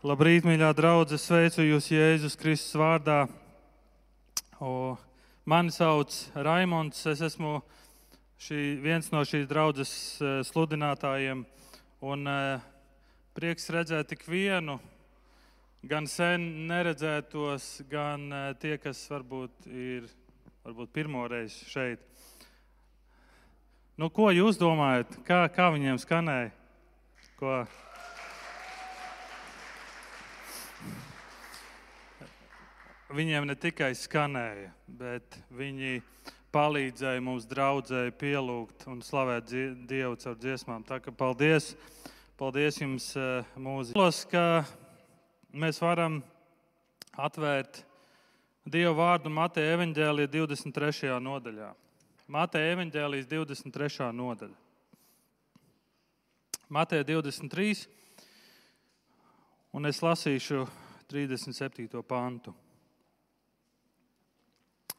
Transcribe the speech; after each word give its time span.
Labrīt, 0.00 0.46
mīļā 0.48 0.70
draudzene, 0.72 1.20
sveicu 1.20 1.60
jūs 1.60 1.90
Jēzus 1.92 2.32
Kristus 2.40 2.72
vārdā. 2.80 3.26
O, 4.56 4.94
mani 5.44 5.74
sauc 5.76 6.14
Raimons, 6.32 7.02
es 7.10 7.20
esmu 7.26 7.58
šī, 8.40 8.60
viens 8.80 9.10
no 9.12 9.20
šīs 9.28 9.44
draudzes 9.50 9.92
eh, 10.24 10.38
sludinātājiem. 10.48 11.42
Un, 12.00 12.30
eh, 12.32 12.64
prieks 13.36 13.68
redzēt 13.76 14.08
tik 14.14 14.24
vienu, 14.24 14.78
gan 15.84 16.08
sen 16.08 16.48
neredzētos, 16.72 17.68
gan 17.92 18.24
eh, 18.32 18.48
tie, 18.56 18.78
kas 18.80 19.04
varbūt 19.12 19.68
ir 19.68 20.08
varbūt 20.64 20.96
pirmo 20.96 21.28
reizi 21.28 21.68
šeit. 21.68 22.00
Nu, 24.00 24.08
ko 24.08 24.32
jūs 24.32 24.56
domājat? 24.56 25.20
Kā, 25.28 25.42
kā 25.52 25.68
viņiem 25.76 26.00
skanēja? 26.00 26.54
Ko? 27.36 27.60
Viņiem 33.10 33.46
ne 33.48 33.56
tikai 33.58 33.90
skanēja, 33.98 34.70
bet 34.86 35.38
viņi 35.54 36.00
palīdzēja 36.54 37.22
mums 37.22 37.46
draudzēji 37.50 38.14
pielūgt 38.18 38.86
un 38.90 39.02
slavēt 39.04 39.50
Dievu 39.90 40.18
caur 40.20 40.38
dziesmām. 40.38 40.84
Tā 40.86 41.00
kā 41.02 41.14
paldies, 41.14 41.74
paldies 42.38 42.80
jums, 42.80 43.12
eh, 43.16 43.44
mūziķis, 43.56 44.24
ka 44.30 44.64
mēs 45.52 45.80
varam 45.82 46.22
atvērt 47.18 47.84
Dieva 48.70 48.92
vārdu 48.94 49.30
Mateja 49.32 49.74
evaņģēlija 49.74 50.28
23. 50.30 51.16
nodaļā. 51.18 51.70
Mateja 52.30 52.74
evaņģēlijas 52.76 53.26
23. 53.26 54.12
nodaļa. 54.14 54.54
Mateja 56.68 57.04
23. 57.08 57.88
Un 59.72 59.86
es 59.86 60.02
lasīšu 60.02 60.64
37. 61.10 62.02
pantu. 62.06 62.54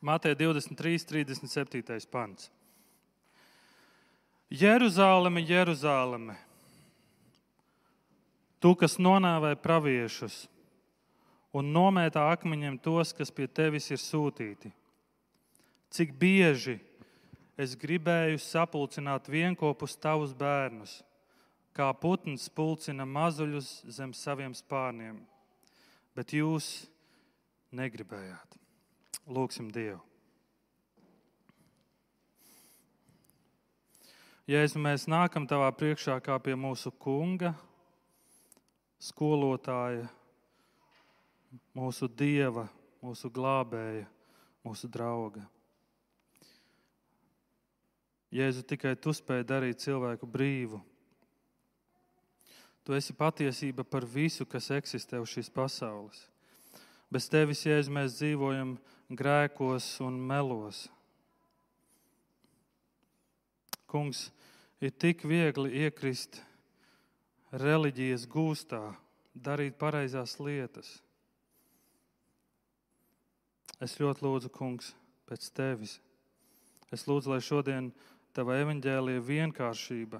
Mateja 0.02 0.36
23, 0.36 1.06
37. 1.06 2.08
pants. 2.12 2.50
Jeruzāleme, 4.52 5.44
Jeruzāleme, 5.48 6.36
tu, 8.60 8.74
kas 8.76 8.98
nonāvēja 9.00 9.60
praviešus 9.62 10.42
un 11.56 11.70
nomētā 11.72 12.26
akmeņiem 12.34 12.80
tos, 12.84 13.14
kas 13.16 13.32
pie 13.32 13.48
tevis 13.48 13.88
ir 13.94 14.02
sūtīti. 14.02 14.74
Cik 15.92 16.12
bieži 16.20 16.80
es 17.60 17.78
gribēju 17.80 18.40
sapulcināt 18.42 19.30
vienopus 19.32 19.96
tavus 20.00 20.34
bērnus, 20.36 21.02
kā 21.76 21.88
putns 21.96 22.50
pulcina 22.52 23.06
mazuļus 23.08 23.72
zem 23.92 24.14
saviem 24.18 24.56
spārniem, 24.58 25.20
bet 26.16 26.34
jūs 26.36 26.86
negribējāt. 27.72 28.58
Lūksim 29.32 29.70
Dievu. 29.72 30.02
Jēzu, 34.50 34.82
mēs 34.84 35.06
nākam 35.08 35.46
tavā 35.48 35.70
priekšā 35.78 36.18
kā 36.26 36.36
pie 36.44 36.58
mūsu 36.60 36.92
kunga, 37.00 37.54
skolotāja, 39.00 40.10
mūsu 41.78 42.10
dieva, 42.10 42.66
mūsu 43.06 43.32
glābēja, 43.32 44.10
mūsu 44.66 44.90
drauga. 44.92 45.46
Jēzu, 48.32 48.66
tikai 48.68 48.98
tu 49.00 49.14
spēj 49.16 49.46
darīt 49.48 49.84
cilvēku 49.84 50.28
brīvu. 50.28 50.82
Tu 52.92 52.98
esi 53.00 53.14
patiesība 53.16 53.86
par 53.88 54.04
visu, 54.04 54.44
kas 54.44 54.66
eksistē 54.76 55.22
uz 55.24 55.32
šīs 55.32 55.48
pasaules. 55.56 56.26
Bez 57.08 57.30
tevis, 57.32 57.62
Jēzu, 57.64 57.88
mēs 57.96 58.18
dzīvojam 58.18 58.74
grēkos 59.16 59.86
un 60.04 60.18
melos. 60.20 60.82
Kungs, 63.88 64.26
ir 64.84 64.92
tik 64.92 65.24
viegli 65.24 65.86
iekrist 65.86 66.42
reliģijas 67.64 68.26
gūstā, 68.28 68.82
darīt 69.40 69.78
pareizās 69.80 70.34
lietas. 70.44 70.90
Es 73.80 73.96
ļoti 74.04 74.28
lūdzu, 74.28 74.52
Kungs, 74.52 74.92
pēc 75.32 75.48
tevis. 75.56 75.96
Es 76.92 77.08
lūdzu, 77.08 77.32
lai 77.32 77.40
šodien 77.40 77.88
tava 78.36 78.60
evaņģēlīja 78.66 79.24
vienkāršība 79.32 80.20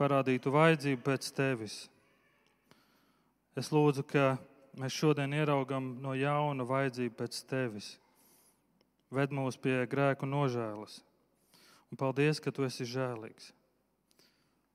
parādītu 0.00 0.52
vajadzību 0.52 1.02
pēc 1.04 1.30
tevis. 1.36 1.76
Es 3.56 3.72
lūdzu, 3.72 4.04
ka 4.04 4.36
mēs 4.76 4.92
šodien 4.92 5.32
ieraugam 5.32 5.94
no 6.04 6.12
jauna 6.16 6.66
vajadzību 6.68 7.16
pēc 7.16 7.40
tevis. 7.48 7.94
Ved 9.10 9.32
mūs 9.32 9.56
pie 9.56 9.78
grēku 9.88 10.28
nožēlas. 10.28 11.00
Un 11.90 12.00
paldies, 12.00 12.40
ka 12.42 12.52
tu 12.52 12.66
esi 12.66 12.84
žēlīgs. 12.88 13.52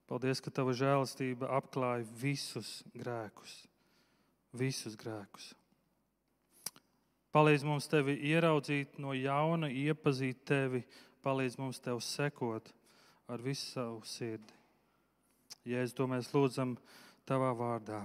Paldies, 0.09 0.41
ka 0.43 0.51
tava 0.51 0.73
žēlastība 0.75 1.51
apklāja 1.59 2.07
visus 2.19 2.79
grēkus. 2.97 3.61
Visus 4.57 4.97
grēkus. 4.99 5.51
Palīdz 7.31 7.63
mums 7.63 7.87
tevi 7.87 8.17
ieraudzīt 8.27 8.97
no 8.99 9.13
jauna, 9.15 9.69
iepazīt 9.71 10.41
tevi, 10.47 10.81
palīdz 11.23 11.55
mums 11.61 11.79
tev 11.79 12.01
sekot 12.03 12.73
ar 13.31 13.43
visu 13.45 13.69
savu 13.69 14.01
sirdi. 14.03 14.60
Jēzus, 15.61 15.93
to 15.93 16.07
mēs 16.09 16.31
lūdzam 16.33 16.73
tavā 17.29 17.51
vārdā. 17.53 18.01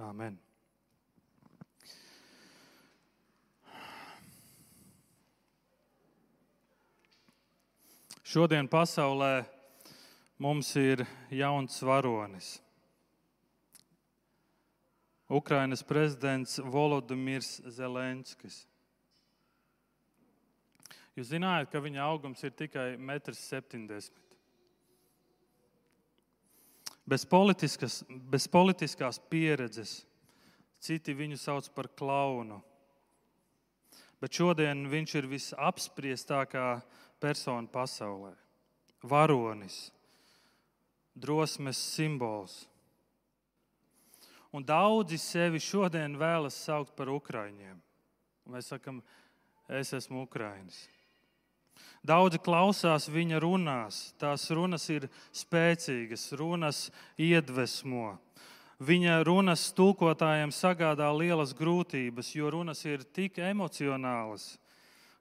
Āmen! 0.00 0.38
Šodien 8.26 8.66
pasaulē 8.68 9.44
mums 10.42 10.72
ir 10.80 11.04
jauns 11.30 11.76
varonis. 11.84 12.56
Ukrainas 15.28 15.84
prezidents 15.86 16.58
Volodimirs 16.58 17.60
Zelenskis. 17.76 18.64
Jūs 21.16 21.30
zinājāt, 21.32 21.70
ka 21.72 21.80
viņa 21.80 22.02
augums 22.08 22.44
ir 22.44 22.52
tikai 22.56 22.94
1,70 22.96 23.84
m. 23.84 24.25
Bez, 27.06 27.26
bez 28.30 28.48
politiskās 28.50 29.20
pieredzes 29.30 30.00
citi 30.82 31.14
viņu 31.14 31.38
sauc 31.38 31.68
par 31.74 31.88
klaunu. 31.98 32.58
Bet 34.20 34.34
šodien 34.34 34.86
viņš 34.90 35.14
ir 35.20 35.28
visapspriestākā 35.30 36.66
persona 37.22 37.68
pasaulē. 37.70 38.32
Varonis, 39.06 39.90
drosmes 41.14 41.78
simbols. 41.78 42.64
Un 44.56 44.64
daudzi 44.64 45.18
sevi 45.20 45.60
šodien 45.60 46.16
vēlas 46.18 46.56
saukt 46.64 46.94
par 46.96 47.10
ukrāņiem. 47.12 47.76
Mēs 48.50 48.70
sakām, 48.72 49.02
es 49.68 49.92
esmu 49.94 50.24
ukrāņš. 50.24 50.95
Daudzi 52.06 52.38
klausās 52.38 53.08
viņa 53.10 53.40
runās. 53.42 54.12
Tās 54.20 54.44
runas 54.54 54.84
ir 54.92 55.08
spēcīgas, 55.34 56.28
runas 56.38 56.86
iedvesmo. 57.18 58.14
Viņa 58.76 59.22
runas 59.24 59.70
tulkotājiem 59.72 60.52
sagādā 60.52 61.08
lielas 61.16 61.54
grūtības, 61.56 62.34
jo 62.36 62.50
runas 62.52 62.84
ir 62.84 63.06
tik 63.16 63.40
emocionālas, 63.40 64.58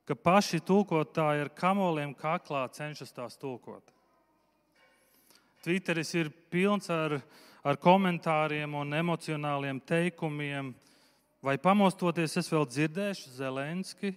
ka 0.03 0.13
paši 0.13 0.59
tulkotāji 0.59 1.45
ar 1.45 1.51
kamoliem 1.55 2.11
kaklā 2.13 2.65
cenšas 2.75 3.15
tās 3.15 3.39
tulkot. 3.39 3.95
Twitteris 5.63 6.11
ir 6.13 6.29
pilns 6.51 6.91
ar, 6.93 7.17
ar 7.63 7.79
komentāriem 7.81 8.75
un 8.77 8.93
emocionāliem 8.93 9.79
teikumiem. 9.81 10.75
Vai 11.41 11.55
pamostoties, 11.57 12.35
es 12.37 12.51
vēl 12.51 12.67
dzirdēšu 12.69 13.31
Zelenski? 13.39 14.11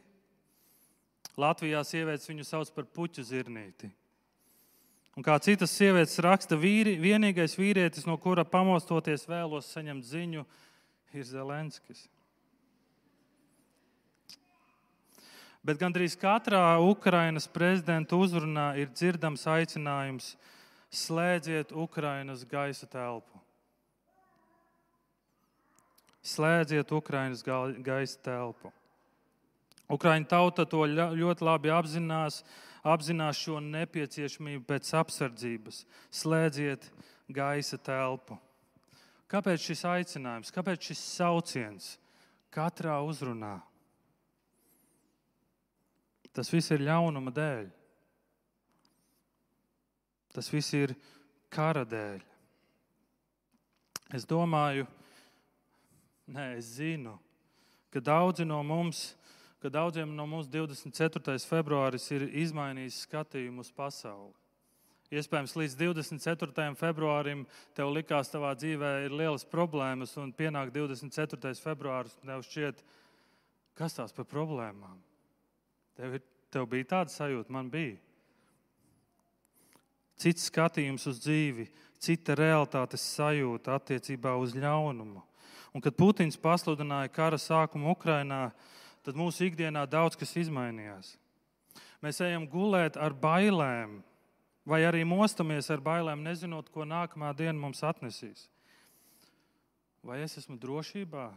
Latvijā 1.39 1.85
sievietes 1.87 2.27
viņu 2.29 2.45
sauc 2.47 2.71
par 2.75 2.87
puķu 2.91 3.23
zirnīti. 3.23 3.91
Un 5.19 5.25
kā 5.27 5.35
citas 5.43 5.73
sievietes 5.75 6.19
raksta, 6.23 6.55
vīri, 6.59 6.95
vienīgais 7.03 7.57
vīrietis, 7.59 8.07
no 8.07 8.15
kura 8.23 8.45
pamostoties 8.47 9.27
vēlos 9.27 9.71
saņemt 9.75 10.07
ziņu, 10.07 10.45
ir 11.15 11.27
Zelenskis. 11.27 12.05
Bet 15.67 15.81
gandrīz 15.81 16.15
katrā 16.17 16.79
Ukrainas 16.81 17.49
prezidenta 17.51 18.17
uzrunā 18.17 18.71
ir 18.79 18.93
dzirdams 18.95 19.43
aicinājums 19.51 20.31
slēdziet 20.89 21.75
Ukrainas 21.75 22.47
gaisa 22.49 22.87
telpu. 22.87 23.43
Slēdziet 26.23 26.95
Ukrainas 26.95 27.43
gaisa 27.43 28.23
telpu. 28.23 28.73
Ukraiņu 29.89 30.29
tauta 30.29 30.67
to 30.69 30.83
ļoti 30.87 31.47
labi 31.47 31.73
apzinās, 31.73 32.43
apzinās 32.85 33.41
šo 33.41 33.61
nepieciešamību 33.65 34.67
pēc 34.69 34.91
apsardzības. 35.01 35.85
Slēdziet 36.13 36.91
gaisa 37.33 37.79
telpu. 37.81 38.37
Kāpēc 39.29 39.65
šis 39.71 39.85
aicinājums, 39.89 40.53
kāpēc 40.53 40.91
šis 40.91 41.01
sauciens 41.17 41.97
katrā 42.53 42.97
uzrunā? 43.05 43.59
Tas 46.33 46.53
viss 46.53 46.73
ir 46.73 46.85
ļaunuma 46.85 47.33
dēļ. 47.35 47.69
Tas 50.37 50.49
viss 50.53 50.73
ir 50.77 50.95
kara 51.53 51.83
dēļ. 51.89 52.21
Es 54.17 54.25
domāju, 54.29 54.87
nē, 56.33 56.55
es 56.61 56.77
zinu, 56.79 57.19
ka 57.93 58.01
daudzi 58.01 58.47
no 58.49 58.63
mums, 58.65 59.11
ka 59.63 59.71
daudziem 59.73 60.11
no 60.15 60.27
mums 60.27 60.49
24. 60.51 61.39
februāris 61.49 62.07
ir 62.15 62.29
izmainījis 62.45 63.03
skatījumu 63.07 63.65
uz 63.65 63.73
pasauli. 63.75 64.35
Iespējams, 65.09 65.55
līdz 65.57 65.75
24. 65.81 66.67
februārim 66.77 67.47
tev 67.77 67.95
likās, 67.95 68.29
ka 68.29 68.37
tavā 68.37 68.51
dzīvē 68.61 68.91
ir 69.07 69.15
lielas 69.17 69.47
problēmas, 69.49 70.13
un 70.21 70.35
pienāk 70.37 70.69
24. 70.75 71.55
februāris, 71.65 72.19
un 72.21 72.29
tev 72.29 72.45
šķiet, 72.45 72.83
kas 73.79 73.97
tās 73.97 74.13
par 74.13 74.29
problēmām. 74.29 74.99
Tev, 75.97 76.19
ir, 76.19 76.27
tev 76.53 76.69
bija 76.69 76.91
tāda 76.93 77.15
sajūta, 77.15 77.55
man 77.57 77.73
bija. 77.73 77.97
Cits 80.21 80.51
skatījums 80.51 81.07
uz 81.09 81.23
dzīvi, 81.25 81.69
cita 82.03 82.37
realitātes 82.37 83.07
sajūta 83.17 83.79
attiecībā 83.79 84.35
uz 84.37 84.53
ļaunumu. 84.59 85.23
Un, 85.73 85.85
kad 85.85 85.97
Putins 85.97 86.37
pasludināja 86.41 87.09
kara 87.15 87.39
sākumu 87.41 87.95
Ukrajinā, 87.95 88.51
tad 89.09 89.17
mūsu 89.17 89.47
ikdienā 89.49 89.87
daudz 89.89 90.19
kas 90.21 90.35
izmainījās. 90.37 91.15
Mēs 92.05 92.21
ejam 92.21 92.45
gulēt 92.51 92.99
ar 93.01 93.15
bailēm, 93.17 94.03
vai 94.69 94.83
arī 94.85 95.01
mostamies 95.09 95.71
ar 95.73 95.81
bailēm, 95.81 96.21
nezinot, 96.27 96.69
ko 96.69 96.85
nākamā 96.85 97.33
diena 97.39 97.57
mums 97.57 97.81
atnesīs. 97.89 98.51
Vai 100.05 100.21
es 100.27 100.37
esmu 100.39 100.59
drošībā? 100.61 101.31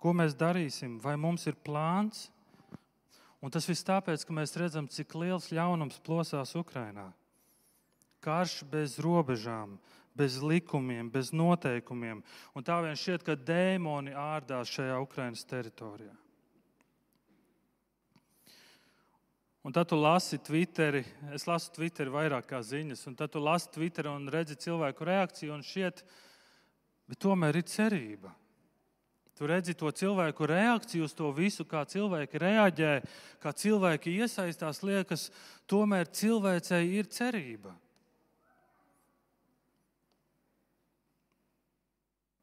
Ko 0.00 0.16
mēs 0.16 0.34
darīsim? 0.36 0.96
Vai 1.04 1.14
mums 1.20 1.44
ir 1.48 1.60
plāns? 1.60 2.30
Un 3.44 3.52
tas 3.52 3.68
viss 3.68 3.84
tāpēc, 3.84 4.24
ka 4.24 4.32
mēs 4.32 4.56
redzam, 4.56 4.88
cik 4.88 5.14
liels 5.20 5.52
ļaunums 5.52 6.00
plosās 6.04 6.56
Ukrajinā. 6.56 7.10
Karš 8.24 8.62
bez 8.72 8.96
robežām, 9.04 9.76
bez 10.16 10.40
likumiem, 10.40 11.12
bez 11.12 11.28
noteikumiem. 11.36 12.24
Un 12.56 12.64
tā 12.64 12.80
vien 12.80 12.96
šķiet, 12.96 13.28
ka 13.28 13.36
dēmoni 13.36 14.16
ārdās 14.16 14.72
šajā 14.72 14.96
Ukraiņas 15.04 15.50
teritorijā. 15.52 16.23
Un 19.64 19.72
tad 19.72 19.88
tu 19.88 19.96
lasi 19.96 20.36
Twitteri, 20.38 21.00
es 21.32 21.46
lasu 21.48 21.70
Twitteri 21.72 22.12
vairāk 22.12 22.50
kā 22.50 22.58
ziņas, 22.60 23.00
un 23.08 23.14
tad 23.16 23.30
tu 23.32 23.40
lasi 23.40 23.70
Twitteri 23.72 24.10
un 24.12 24.26
redzi 24.28 24.58
cilvēku 24.60 25.06
reakciju, 25.08 25.54
un 25.54 25.62
šķiet, 25.64 26.02
bet 27.08 27.20
tomēr 27.24 27.56
ir 27.56 27.64
cerība. 27.72 28.34
Tu 29.34 29.48
redzi 29.48 29.72
to 29.74 29.88
cilvēku 29.88 30.44
reakciju 30.46 31.06
uz 31.08 31.14
to 31.16 31.30
visu, 31.32 31.64
kā 31.64 31.80
cilvēki 31.88 32.42
reaģē, 32.42 32.90
kā 33.40 33.52
cilvēki 33.56 34.12
iesaistās. 34.20 34.82
Liekas, 34.84 35.30
tomēr 35.66 36.12
cilvēcei 36.12 36.82
ir 37.00 37.08
cerība. 37.08 37.72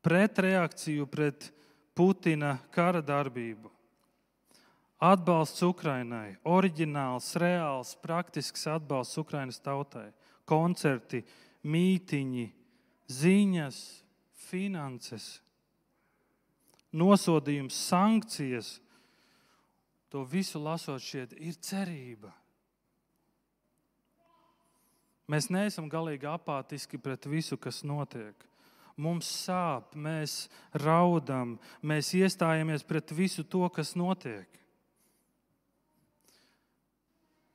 Pretreakciju 0.01 1.05
pret 1.05 1.51
Putina 1.93 2.55
kara 2.73 3.05
darbību 3.05 3.69
Atbalsts 5.01 5.63
Ukrainai, 5.65 6.35
oriģināls, 6.45 7.31
reāls, 7.41 7.95
praktisks 8.03 8.67
atbalsts 8.69 9.17
Ukrainas 9.17 9.57
tautai, 9.57 10.11
koncerti, 10.45 11.23
mītiņi, 11.65 12.43
ziņas, 13.09 13.79
finanses, 14.51 15.39
nosodījums, 16.93 17.79
sankcijas. 17.87 18.75
To 20.11 20.21
visu 20.27 20.59
lasot, 20.61 21.01
šeit 21.01 21.33
ir 21.39 21.55
cerība. 21.63 22.33
Mēs 25.31 25.47
neesam 25.47 25.87
galīgi 25.89 26.27
apātiski 26.27 26.99
pret 26.99 27.25
visu, 27.31 27.55
kas 27.55 27.81
notiek. 27.87 28.35
Mums 28.99 29.29
sāp, 29.47 29.95
mēs 29.95 30.49
raudam, 30.75 31.55
mēs 31.81 32.11
iestājamies 32.19 32.83
pret 32.83 33.13
visu 33.15 33.47
to, 33.47 33.63
kas 33.71 33.95
notiek. 33.95 34.45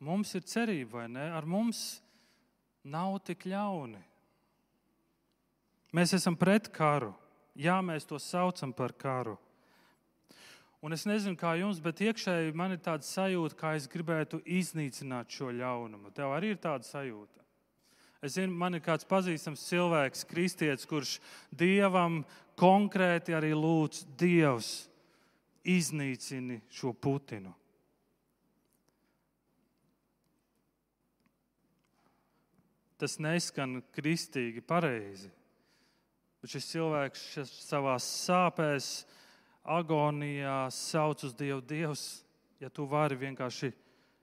Mums 0.05 0.35
ir 0.37 0.45
cerība, 0.45 1.01
vai 1.01 1.07
ne? 1.09 1.31
Ar 1.33 1.47
mums 1.49 2.03
nav 2.85 3.17
tik 3.25 3.47
ļauni. 3.49 4.03
Mēs 5.97 6.13
esam 6.19 6.37
pret 6.37 6.69
karu. 6.75 7.15
Jā, 7.57 7.79
mēs 7.81 8.05
to 8.05 8.19
saucam 8.21 8.75
par 8.77 8.93
karu. 8.93 9.39
Un 10.85 10.93
es 10.93 11.07
nezinu, 11.09 11.39
kā 11.41 11.55
jums, 11.57 11.81
bet 11.83 12.03
iekšēji 12.05 12.53
man 12.55 12.75
ir 12.77 12.83
tāda 12.85 13.07
sajūta, 13.07 13.57
ka 13.59 13.73
es 13.79 13.89
gribētu 13.91 14.43
iznīcināt 14.45 15.33
šo 15.33 15.49
ļaunumu. 15.57 16.13
Tev 16.15 16.35
arī 16.37 16.53
ir 16.53 16.61
tāda 16.61 16.85
sajūta. 16.87 17.43
Es 18.25 18.37
zinu, 18.37 18.53
man 18.57 18.77
ir 18.77 18.85
kāds 18.85 19.09
pazīstams 19.09 19.65
cilvēks, 19.69 20.25
kristietis, 20.29 20.87
kurš 20.89 21.17
dievam 21.51 22.21
konkrēti 22.59 23.35
arī 23.37 23.53
lūdz, 23.57 24.05
Dievs, 24.21 24.71
iznīcini 25.65 26.61
šo 26.73 26.93
Putinu. 26.93 27.55
Tas 33.01 33.19
neskan 33.23 33.81
kristīgi, 33.95 34.63
pareizi. 34.65 35.31
Bet 36.41 36.53
šis 36.55 36.71
cilvēks 36.73 37.27
šis 37.35 37.53
savā 37.67 37.97
sāpēs, 38.03 39.05
agonijā 39.67 40.67
sauc 40.71 41.25
uz 41.27 41.35
Dievu, 41.35 41.61
Dievs, 41.61 42.07
ja 42.63 42.71
tu 42.71 42.87
vari 42.87 43.19
vienkārši 43.19 43.73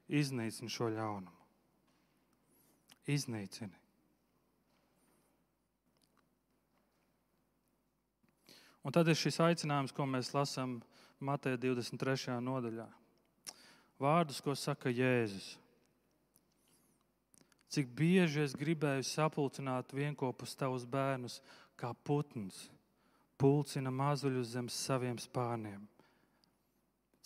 iznīcini 0.07 0.71
šo 0.71 0.89
ļaunumu. 0.93 1.39
Iznīcini. 3.11 3.75
Un 8.83 8.91
tad 8.91 9.07
ir 9.07 9.15
šis 9.15 9.39
aicinājums, 9.43 9.93
ko 9.95 10.07
mēs 10.07 10.33
lasām 10.35 10.81
Mateja 11.23 11.59
23. 11.59 12.39
nodaļā. 12.43 12.87
Vārdus, 14.03 14.41
ko 14.43 14.55
saka 14.59 14.91
Jēzus. 14.91 15.53
Cik 17.73 17.89
bieži 17.97 18.43
es 18.43 18.53
gribēju 18.53 19.05
sapulcināt 19.07 19.95
vienopus 19.97 20.53
tavus 20.53 20.85
bērnus, 20.85 21.39
kā 21.73 21.89
putns 22.05 22.67
pulcina 23.43 23.91
mazuļus 23.91 24.53
zem 24.53 24.69
saviem 24.71 25.17
spārniem. 25.19 25.81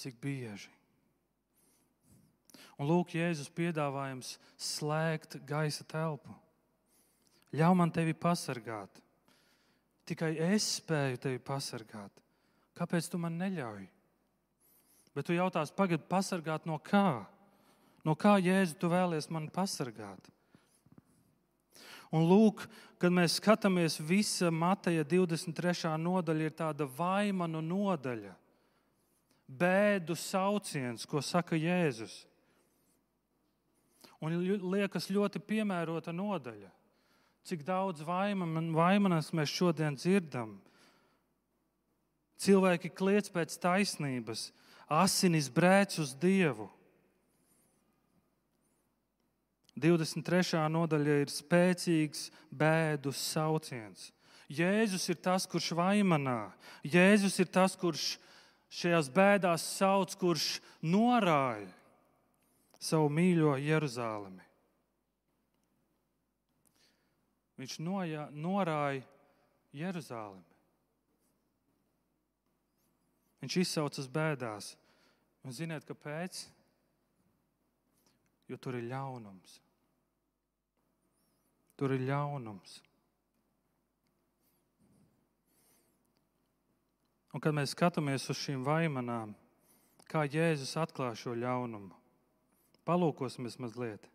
Cik 0.01 0.17
bieži? 0.21 0.71
Un 2.77 2.89
lūk, 2.89 3.15
Jēzus 3.17 3.50
piedāvājums 3.53 4.36
slēgt 4.62 5.39
gaisa 5.50 5.86
telpu. 5.89 6.33
Ļauj 7.57 7.77
man 7.77 7.93
tevi 7.93 8.13
pasargāt. 8.17 9.01
Tikai 10.07 10.36
es 10.53 10.67
spēju 10.77 11.19
tevi 11.24 11.41
pasargāt. 11.43 12.24
Kāpēc 12.77 13.10
tu 13.10 13.19
man 13.21 13.38
neļauj? 13.39 13.88
Bet 15.17 15.25
tu 15.25 15.33
jautās, 15.33 15.74
pagaidi, 15.74 16.05
pasargāt 16.07 16.67
no 16.69 16.77
kā? 16.77 17.25
No 18.05 18.13
kā 18.13 18.38
Jēzu 18.38 18.77
tu 18.77 18.91
vēlies 18.93 19.31
man 19.33 19.50
pasargāt? 19.53 20.29
Un 22.15 22.23
lūk, 22.27 22.63
kad 23.01 23.11
mēs 23.11 23.37
skatāmies, 23.41 23.97
visa 23.99 24.51
Mateja 24.53 25.03
23. 25.03 25.91
nodaļa 25.99 26.47
ir 26.47 26.55
tāda 26.55 26.87
vaimanu 26.87 27.61
nodaļa, 27.61 28.31
bēdu 29.47 30.15
sauciens, 30.15 31.05
ko 31.07 31.21
saka 31.23 31.59
Jēzus. 31.59 32.23
Un 34.23 34.33
liekas 34.71 35.11
ļoti 35.13 35.41
piemērota 35.43 36.13
nodaļa. 36.15 36.71
Cik 37.47 37.61
daudz 37.63 38.01
vaimanas 38.03 39.29
mēs 39.31 39.51
šodien 39.53 39.95
dzirdam. 39.95 40.57
Cilvēki 42.41 42.91
kliedz 42.93 43.29
pēc 43.33 43.55
taisnības, 43.61 44.49
asinis 44.91 45.47
brēc 45.53 45.95
uz 46.01 46.11
Dievu. 46.17 46.67
23. 49.77 50.57
nodaļa 50.74 51.19
ir 51.22 51.29
spēcīgs 51.31 52.27
bēdu 52.50 53.13
sauciens. 53.13 54.10
Jēzus 54.50 55.05
ir 55.12 55.19
tas, 55.22 55.46
kurš 55.46 55.74
vaimanā. 55.77 56.53
Jēzus 56.88 57.36
ir 57.43 57.50
tas, 57.51 57.75
kurš 57.77 58.15
šajās 58.74 59.12
bēdās 59.13 59.65
sauc, 59.77 60.15
kurš 60.17 60.57
norāja 60.81 61.67
savu 62.79 63.12
mīļo 63.12 63.57
Jeruzalemi. 63.62 64.43
Viņš 67.57 67.77
nojā, 67.81 68.27
norāja 68.34 69.03
Jeruzalemi. 69.75 70.46
Viņš 73.41 73.62
izsaucas 73.62 74.10
bēdās. 74.10 74.74
Un 75.46 75.53
ziniet, 75.53 75.86
kāpēc? 75.88 76.46
Jo 78.48 78.57
tur 78.62 78.77
ir 78.79 78.88
ļaunums. 78.89 79.60
Tur 81.77 81.93
ir 81.93 82.07
ļaunums. 82.07 82.79
Un 87.38 87.43
kad 87.43 87.53
mēs 87.53 87.75
skatāmies 87.75 88.25
uz 88.34 88.39
šīm 88.41 88.63
vaimanām, 88.65 89.36
kā 90.10 90.24
Jēzus 90.25 90.74
atklāja 90.81 91.19
šo 91.19 91.36
ļaunumu, 91.38 91.93
palūkosimies 92.88 93.60
mazliet. 93.62 94.07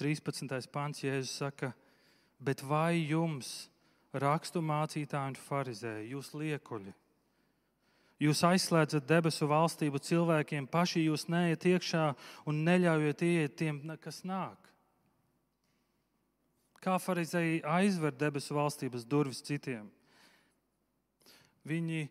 13. 0.00 0.70
pāns 0.72 1.02
Jēzus 1.04 1.34
saka, 1.42 1.72
bet 2.40 2.62
vai 2.64 3.02
jums, 3.02 3.68
rakstu 4.16 4.62
mācītāji 4.64 5.34
un 5.34 5.36
farizēji, 5.48 6.12
jūs 6.14 6.32
liekuļi? 6.36 6.94
Jūs 8.24 8.40
aizslēdzat 8.48 9.04
debesu 9.04 9.48
valstību 9.50 10.00
cilvēkiem, 10.00 10.68
paši 10.72 11.04
jūs 11.04 11.26
neiet 11.28 11.66
iekšā 11.68 12.06
un 12.48 12.62
neļaujat 12.64 13.24
iet 13.28 13.56
tiem, 13.60 13.82
kas 14.00 14.22
nāk. 14.24 14.56
Kā 16.86 17.00
farizēji 17.02 17.64
aizver 17.66 18.14
debesu 18.14 18.54
valstības 18.54 19.02
durvis 19.10 19.42
citiem? 19.42 19.88
Viņi 21.66 22.04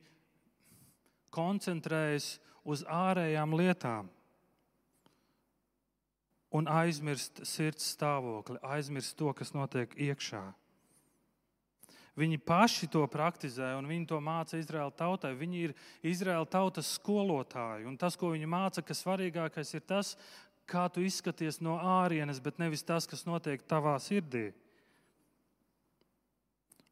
koncentrējas 1.32 2.34
uz 2.68 2.84
ārējām 2.92 3.56
lietām 3.56 4.10
un 6.56 6.68
aizmirst 6.68 7.40
sirds 7.48 7.88
stāvokli, 7.96 8.60
aizmirst 8.68 9.16
to, 9.20 9.32
kas 9.36 9.54
notiek 9.56 9.96
iekšā. 9.96 10.44
Viņi 12.20 12.40
paši 12.48 12.88
to 12.92 13.02
praktizē 13.12 13.74
un 13.80 13.88
viņi 13.88 14.08
to 14.12 14.20
māca 14.24 14.60
Izraēla 14.60 14.92
tautai. 14.96 15.34
Viņi 15.36 15.64
ir 15.70 15.74
Izraēla 16.04 16.48
tautas 16.48 16.94
skolotāji. 16.96 17.88
Un 17.88 17.96
tas, 18.00 18.16
ko 18.16 18.32
viņi 18.32 18.48
māca, 18.48 18.84
ka 18.84 18.96
svarīgākais 18.96 19.74
ir 19.76 19.84
tas, 19.84 20.14
kā 20.68 20.88
tu 20.92 21.04
izskaties 21.04 21.60
no 21.64 21.76
ārienes, 21.76 22.40
bet 22.44 22.60
nevis 22.60 22.84
tas, 22.88 23.08
kas 23.08 23.28
notiek 23.28 23.64
tavā 23.68 23.98
sirdī. 24.04 24.54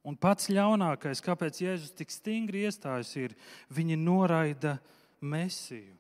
Un 0.04 0.18
pats 0.20 0.50
ļaunākais, 0.52 1.24
kāpēc 1.24 1.62
Jēzus 1.64 1.94
tik 1.96 2.12
stingri 2.12 2.66
iestājas, 2.68 3.14
ir 3.16 3.36
viņi 3.72 3.96
noraida 4.00 4.78
Mēsiju. 5.24 5.96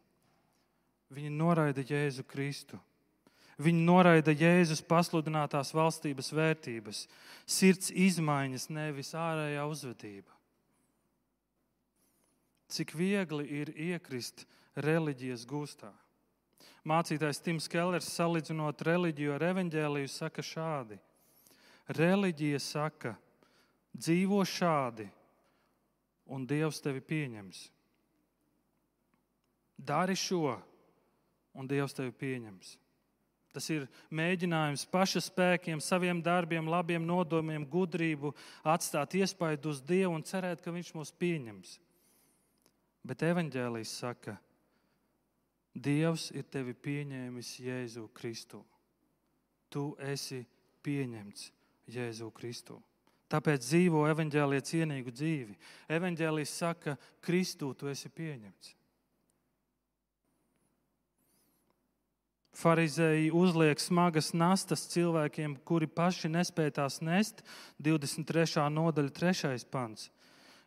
Viņi 1.14 1.30
noraida 1.32 1.86
Jēzu 1.88 2.26
Kristu. 2.28 2.80
Viņi 3.62 3.86
noraida 3.86 4.34
Jēzus 4.34 4.82
pasludinātās 4.84 5.72
valstības 5.78 6.32
vērtības, 6.34 7.04
sirds 7.46 7.92
izmaiņas, 7.94 8.70
nevis 8.74 9.14
ārējā 9.16 9.66
uzvedība. 9.70 10.32
Cik 12.74 12.96
viegli 12.98 13.46
ir 13.62 13.70
iekrist 13.78 14.48
reliģijas 14.76 15.46
gūstā. 15.46 15.92
Mācītājs 16.84 17.40
Tims 17.46 17.70
Kellers, 17.72 18.10
salīdzinot 18.18 18.82
reliģiju 18.84 19.36
ar 19.36 19.46
evaņģēliju, 19.54 20.10
saka 20.12 20.44
šādi: 20.44 20.98
Reliģija 21.94 22.60
saka, 22.60 23.14
dzīvo 23.94 24.42
šādi, 24.46 25.08
un 26.26 26.46
Dievs 26.48 26.82
tevi 26.84 27.02
pieņems. 27.04 27.66
Dari 29.78 30.16
šo, 30.18 30.56
un 31.54 31.68
Dievs 31.70 31.96
tevi 31.98 32.14
pieņems. 32.16 32.78
Tas 33.54 33.68
ir 33.70 33.86
mēģinājums 34.10 34.88
paša 34.90 35.22
spēkiem, 35.28 35.82
saviem 35.84 36.24
darbiem, 36.26 36.66
labiem 36.66 37.04
nodomiem, 37.06 37.68
gudrību 37.70 38.32
atstāt 38.66 39.14
iespaidu 39.20 39.70
uz 39.70 39.82
Dievu 39.86 40.16
un 40.18 40.26
cerēt, 40.26 40.64
ka 40.64 40.74
Viņš 40.74 40.90
mūs 40.98 41.14
pieņems. 41.22 41.76
Bet 43.06 43.22
evanģēlijas 43.28 43.94
saka, 44.02 44.40
Dievs 45.74 46.32
ir 46.34 46.46
tevi 46.54 46.74
pieņēmis 46.74 47.52
Jēzu 47.62 48.08
Kristu. 48.14 48.64
Tu 49.74 49.86
esi 50.06 50.44
pieņemts 50.86 51.48
Jēzu 51.94 52.30
Kristu. 52.34 52.78
Tāpēc 53.32 53.66
dzīvo 53.66 54.06
evanģēlīja 54.12 54.66
cienīgu 54.70 55.14
dzīvi. 55.14 55.58
Evanģēlijas 55.92 56.56
saka, 56.64 56.98
Kristu 57.24 57.72
tu 57.78 57.90
esi 57.90 58.12
pieņemts. 58.14 58.76
Pharizēji 62.54 63.32
uzliek 63.34 63.80
smagas 63.82 64.30
nastas 64.38 64.86
cilvēkiem, 64.92 65.56
kuri 65.66 65.88
paši 65.90 66.30
nespēj 66.30 66.76
tās 66.78 67.00
nest. 67.02 67.42
23. 67.82 68.68
nodaļa, 68.70 69.10
3. 69.18 69.66
pants. 69.74 70.12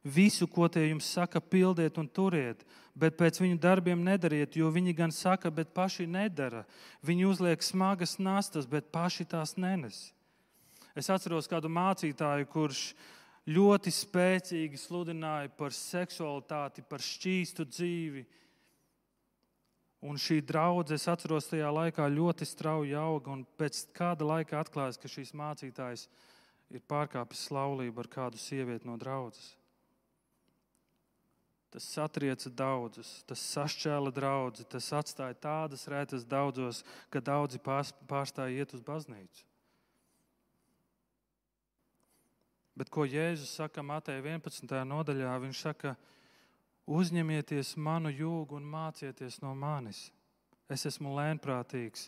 Visu, 0.07 0.47
ko 0.47 0.69
tie 0.71 0.85
jums 0.89 1.07
saka, 1.11 1.41
pildiet 1.43 1.97
un 1.99 2.07
turiet, 2.07 2.61
bet 2.95 3.17
pēc 3.19 3.41
viņu 3.43 3.59
darbiem 3.63 4.05
nedariet, 4.07 4.55
jo 4.59 4.69
viņi 4.71 4.95
gan 4.95 5.15
saka, 5.15 5.51
bet 5.51 5.73
paši 5.75 6.07
nedara. 6.07 6.63
Viņi 7.07 7.27
uzliek 7.27 7.63
smagas 7.63 8.19
nastas, 8.23 8.69
bet 8.71 8.93
paši 8.95 9.27
tās 9.27 9.57
nenes. 9.59 10.13
Es 10.97 11.11
atceros 11.13 11.49
kādu 11.51 11.69
mācītāju, 11.69 12.49
kurš 12.49 12.87
ļoti 13.47 13.93
spēcīgi 13.93 14.81
sludināja 14.81 15.53
par 15.59 15.75
seksualitāti, 15.77 16.87
par 16.89 17.05
šķīstu 17.05 17.69
dzīvi 17.69 18.25
Un 20.07 20.19
šī 20.21 20.43
draudzene, 20.45 21.01
es 21.01 21.09
atceros, 21.09 21.49
tajā 21.49 21.71
laikā 21.73 22.07
ļoti 22.13 22.47
strauji 22.47 22.95
auga. 23.01 23.39
Pēc 23.59 23.87
kāda 23.97 24.27
laika 24.29 24.61
atklājās, 24.61 25.01
ka 25.01 25.09
šīs 25.09 25.33
mācītājs 25.37 26.07
ir 26.71 26.83
pārkāpis 26.91 27.47
laulību 27.55 28.05
ar 28.05 28.11
kādu 28.13 28.41
sievieti 28.41 28.87
no 28.87 28.99
draudzes. 29.01 29.55
Tas 31.73 31.89
satrieca 31.97 32.53
daudzus, 32.55 33.09
tas 33.29 33.43
sašķēla 33.53 34.13
draugu, 34.15 34.65
tas 34.71 34.87
atstāja 34.95 35.37
tādas 35.43 35.89
rētas 35.91 36.25
daudzos, 36.29 36.85
ka 37.11 37.21
daudzi 37.21 37.59
pārstāja 37.61 38.63
iet 38.63 38.73
uz 38.77 38.85
baznīcu. 38.87 39.45
Bet 42.77 42.91
ko 42.93 43.07
Jēzus 43.09 43.55
saka 43.57 43.83
Mateja 43.83 44.21
11. 44.21 44.85
nodaļā? 44.85 45.33
Viņš 45.47 45.63
saka, 45.69 45.95
ka 45.95 46.15
Uzņemieties 46.87 47.75
manu 47.83 48.13
jūgu 48.15 48.61
un 48.61 48.67
mācieties 48.71 49.41
no 49.43 49.51
manis. 49.59 50.05
Es 50.71 50.87
esmu 50.87 51.17
lēnprātīgs 51.17 52.07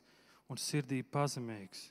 un 0.48 0.58
sirdī 0.58 1.00
pazemīgs. 1.02 1.88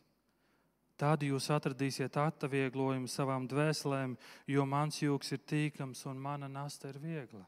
Tad 0.97 1.21
jūs 1.21 1.49
atradīsiet 1.53 2.15
atvieglojumu 2.17 3.11
savām 3.11 3.45
dvēselēm, 3.51 4.15
jo 4.47 4.63
mans 4.65 5.01
jūgs 5.03 5.35
ir 5.35 5.43
tīkams 5.43 6.05
un 6.07 6.17
mana 6.17 6.47
nasta 6.47 6.89
ir 6.89 6.97
viegla. 7.03 7.43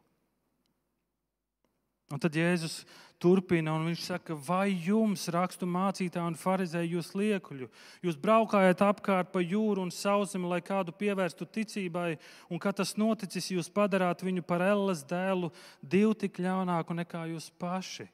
Un 2.10 2.18
tad 2.18 2.34
Jēzus 2.34 2.82
turpina, 3.22 3.76
un 3.78 3.86
viņš 3.86 4.04
saka, 4.08 4.34
vai 4.34 4.72
jums, 4.72 5.28
rakstu 5.30 5.68
mācītāji 5.70 6.32
un 6.32 6.38
farizēji, 6.40 6.96
jūs 6.96 7.12
liekuļu, 7.14 7.68
jūs 8.06 8.18
braukājat 8.18 8.82
apkārt 8.82 9.30
pa 9.34 9.44
jūru 9.44 9.84
un 9.86 9.92
sauszemi, 9.94 10.50
lai 10.50 10.58
kādu 10.66 10.96
pievērstu 10.96 11.46
ticībai, 11.46 12.16
un 12.50 12.62
kad 12.62 12.80
tas 12.80 12.96
noticis, 12.98 13.52
jūs 13.54 13.70
padarāt 13.70 14.24
viņu 14.26 14.42
par 14.48 14.64
elles 14.66 15.04
dēlu 15.06 15.52
divu 15.84 16.16
tik 16.18 16.40
ļaunāku 16.42 16.98
nekā 16.98 17.28
jūs 17.36 17.52
paši. 17.62 18.08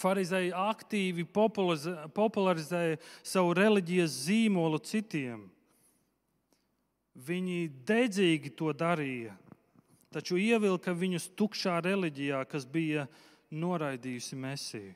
Pharizēji 0.00 0.54
aktīvi 0.56 1.26
popularizēja 1.34 2.96
savu 3.26 3.52
reliģijas 3.58 4.16
zīmolu 4.30 4.78
citiem. 4.86 5.42
Viņi 7.20 7.66
dedzīgi 7.84 8.54
to 8.56 8.70
darīja 8.72 9.34
taču 10.14 10.38
ievilka 10.40 10.94
viņus 10.96 11.30
tukšā 11.38 11.78
reliģijā, 11.86 12.42
kas 12.50 12.66
bija 12.66 13.06
noraidījusi 13.50 14.38
Mēsiju. 14.38 14.94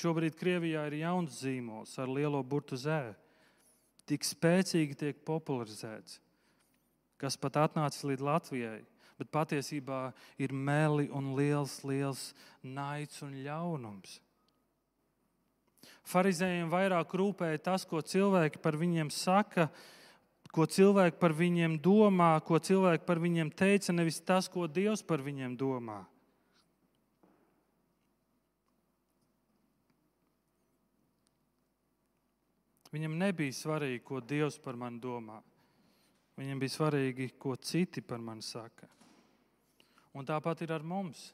Šobrīd 0.00 0.36
Krievijā 0.38 0.86
ir 0.88 1.00
jauns 1.02 1.42
zīmols 1.42 1.98
ar 2.00 2.08
lielo 2.08 2.40
burtu 2.46 2.78
zē. 2.80 3.12
Tik 4.08 4.24
spēcīgi 4.24 4.96
tiek 4.96 5.20
popularizēts, 5.26 6.18
kas 7.20 7.36
pat 7.36 7.58
atnācis 7.60 8.06
līdz 8.08 8.24
Latvijai, 8.24 8.80
bet 9.20 9.28
patiesībā 9.28 10.00
ir 10.40 10.54
meli 10.56 11.10
un 11.12 11.34
liels, 11.36 11.82
liels 11.84 12.30
naids 12.64 13.20
un 13.26 13.36
ļaunums. 13.44 14.16
Pharizējiem 16.10 16.70
vairāk 16.72 17.12
rūpēja 17.20 17.60
tas, 17.68 17.84
ko 17.86 18.00
cilvēki 18.00 18.62
par 18.64 18.78
viņiem 18.80 19.12
saka, 19.12 19.68
ko 20.54 20.66
cilvēki 20.66 21.18
par 21.20 21.34
viņiem 21.36 21.76
domā, 21.82 22.32
ko 22.42 22.58
cilvēki 22.58 23.06
par 23.06 23.20
viņiem 23.22 23.52
teica, 23.54 23.94
nevis 23.94 24.18
tas, 24.26 24.48
ko 24.50 24.66
Dievs 24.66 25.02
par 25.06 25.22
viņiem 25.22 25.54
domā. 25.58 26.02
Viņam 32.90 33.14
nebija 33.20 33.54
svarīgi, 33.54 34.02
ko 34.02 34.18
Dievs 34.18 34.58
par 34.58 34.74
mani 34.74 34.98
domā. 34.98 35.38
Viņam 36.40 36.58
bija 36.58 36.74
svarīgi, 36.74 37.28
ko 37.38 37.54
citi 37.54 38.02
par 38.02 38.18
mani 38.18 38.42
saka. 38.42 38.88
Un 40.16 40.26
tāpat 40.26 40.64
ir 40.64 40.72
ar 40.74 40.82
mums. 40.82 41.28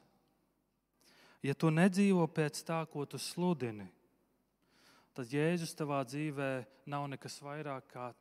Ja 1.41 1.55
tu 1.57 1.71
nedzīvo 1.73 2.27
pēc 2.29 2.61
tā, 2.67 2.83
ko 2.91 3.05
tu 3.09 3.17
sludini, 3.21 3.87
tad 5.17 5.33
Jēzus 5.33 5.73
tavā 5.77 6.03
dzīvē 6.05 6.49
nav 6.93 7.07
nekas 7.09 7.39
vairāk 7.41 7.89
kā 7.89 8.11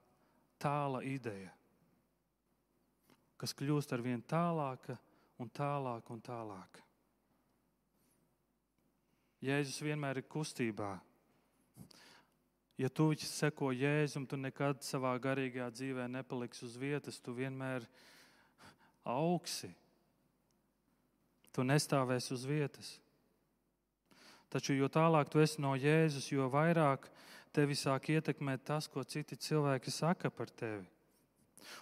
tāla 0.61 1.03
ideja, 1.07 1.53
kas 3.37 3.55
kļūst 3.57 3.93
ar 3.93 4.03
vien 4.05 4.23
tālāka 4.23 4.97
un 5.43 5.51
tālāka 5.53 6.15
un 6.15 6.23
tālāka. 6.25 6.83
Jēzus 9.45 9.83
vienmēr 9.85 10.23
ir 10.23 10.29
kustībā. 10.33 10.97
Ja 12.77 12.89
tu 12.93 13.09
seko 13.17 13.71
jēzum, 13.73 14.27
tu 14.29 14.37
nekad 14.37 14.83
savā 14.85 15.15
garīgajā 15.21 15.71
dzīvē 15.73 16.09
nepaliksi 16.13 16.65
uz 16.67 16.77
vietas, 16.77 17.21
tu 17.21 17.33
vienmēr 17.37 17.85
augsi. 19.05 19.71
Tu 21.57 21.65
nestāvēsi 21.65 22.35
uz 22.37 22.45
vietas. 22.45 22.91
Taču 24.53 24.77
jo 24.77 24.91
tālāk 24.93 25.31
tu 25.33 25.41
esi 25.41 25.63
no 25.63 25.73
Jēzus, 25.77 26.29
jo 26.31 26.51
vairāk 26.53 27.09
tevi 27.57 27.77
sāk 27.79 28.11
ietekmēt 28.13 28.67
tas, 28.69 28.89
ko 28.89 29.05
citi 29.05 29.39
cilvēki 29.41 29.93
saka 29.95 30.31
par 30.31 30.53
tevi. 30.53 30.85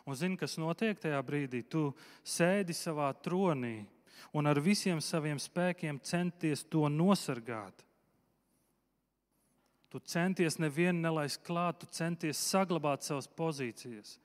Un 0.06 0.16
zini, 0.16 0.38
kas 0.40 0.56
notiek 0.60 0.98
tajā 1.00 1.18
brīdī? 1.26 1.64
Tu 1.68 1.88
sēdi 2.24 2.76
savā 2.76 3.10
tronī 3.24 3.82
un 4.32 4.48
ar 4.48 4.60
visiem 4.62 5.00
saviem 5.02 5.40
spēkiem 5.40 6.00
centies 6.02 6.64
to 6.70 6.86
nosargāt. 6.88 7.84
Tu 9.92 10.00
centies 10.10 10.58
nevienu 10.58 11.04
nelaist 11.04 11.42
klāt, 11.46 11.78
tu 11.78 11.86
centies 11.86 12.40
saglabāt 12.50 13.06
savas 13.06 13.28
pozīcijas. 13.30 14.16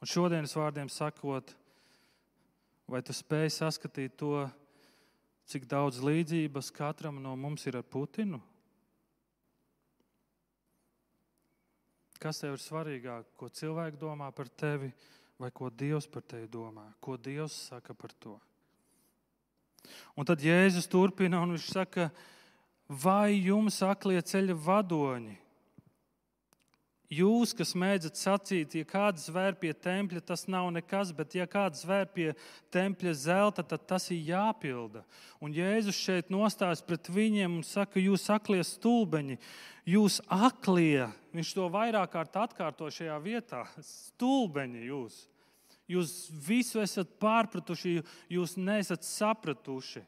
Un 0.00 0.08
šodienas 0.08 0.56
vārdiem 0.56 0.90
sakot, 0.92 1.54
vai 2.88 3.00
tu 3.04 3.16
spēj 3.16 3.48
saskatīt 3.60 4.18
to, 4.20 4.44
cik 5.48 5.64
daudz 5.68 6.02
līdzības 6.04 6.70
katram 6.76 7.20
no 7.22 7.32
mums 7.36 7.66
ir 7.68 7.80
ar 7.80 7.86
Putinu? 7.86 8.42
Kas 12.20 12.42
tev 12.42 12.56
ir 12.56 12.62
svarīgāk, 12.62 13.30
ko 13.40 13.48
cilvēki 13.48 13.98
domā 14.00 14.28
par 14.36 14.48
tevi, 14.48 14.90
vai 15.40 15.48
ko 15.50 15.70
Dievs 15.72 16.06
par 16.10 16.22
tevi 16.28 16.50
domā? 16.52 16.84
Ko 17.00 17.16
Dievs 17.16 17.56
saka 17.70 17.96
par 17.96 18.12
to? 18.20 18.36
Un 20.14 20.28
tad 20.28 20.42
Jēzus 20.44 20.90
turpina 20.90 21.40
un 21.40 21.56
viņš 21.56 21.70
saka, 21.72 22.10
ka 22.10 22.38
Vai 22.90 23.38
jums 23.38 23.76
aklie 23.86 24.18
ceļa 24.18 24.56
vadoņi? 24.58 25.36
Jūs, 27.10 27.50
kas 27.58 27.72
mēdzat 27.74 28.18
sacīt, 28.20 28.74
ja 28.78 28.86
kāds 28.86 29.24
zvēr 29.26 29.56
pie 29.58 29.72
tempļa, 29.74 30.20
tas 30.22 30.44
nav 30.46 30.68
nekas, 30.70 31.10
bet 31.16 31.34
ja 31.34 31.46
kāds 31.50 31.82
zvēr 31.82 32.06
pie 32.14 32.28
tempļa 32.70 33.14
zelta, 33.18 33.64
tad 33.66 33.88
tas 33.90 34.06
ir 34.14 34.20
jāpilda. 34.28 35.02
Un 35.42 35.56
Jēzus 35.56 35.98
šeit 35.98 36.30
nostājas 36.30 36.84
pret 36.86 37.10
viņiem 37.10 37.58
un 37.58 37.66
saka, 37.66 37.98
jūs 37.98 38.28
aklie 38.30 38.62
stulbeņi, 38.62 39.40
jūs 39.90 40.20
aklie, 40.30 41.08
viņš 41.34 41.50
to 41.58 41.66
vairāk 41.74 42.14
kārt 42.14 42.38
atkārto 42.44 42.92
šajā 42.94 43.18
vietā, 43.26 43.64
stulbeņi 43.82 44.86
jūs. 44.92 45.24
Jūs 45.90 46.14
visu 46.46 46.78
esat 46.78 47.18
pārpratuši, 47.18 47.98
jūs 48.30 48.54
nesat 48.54 49.02
sapratuši 49.02 50.06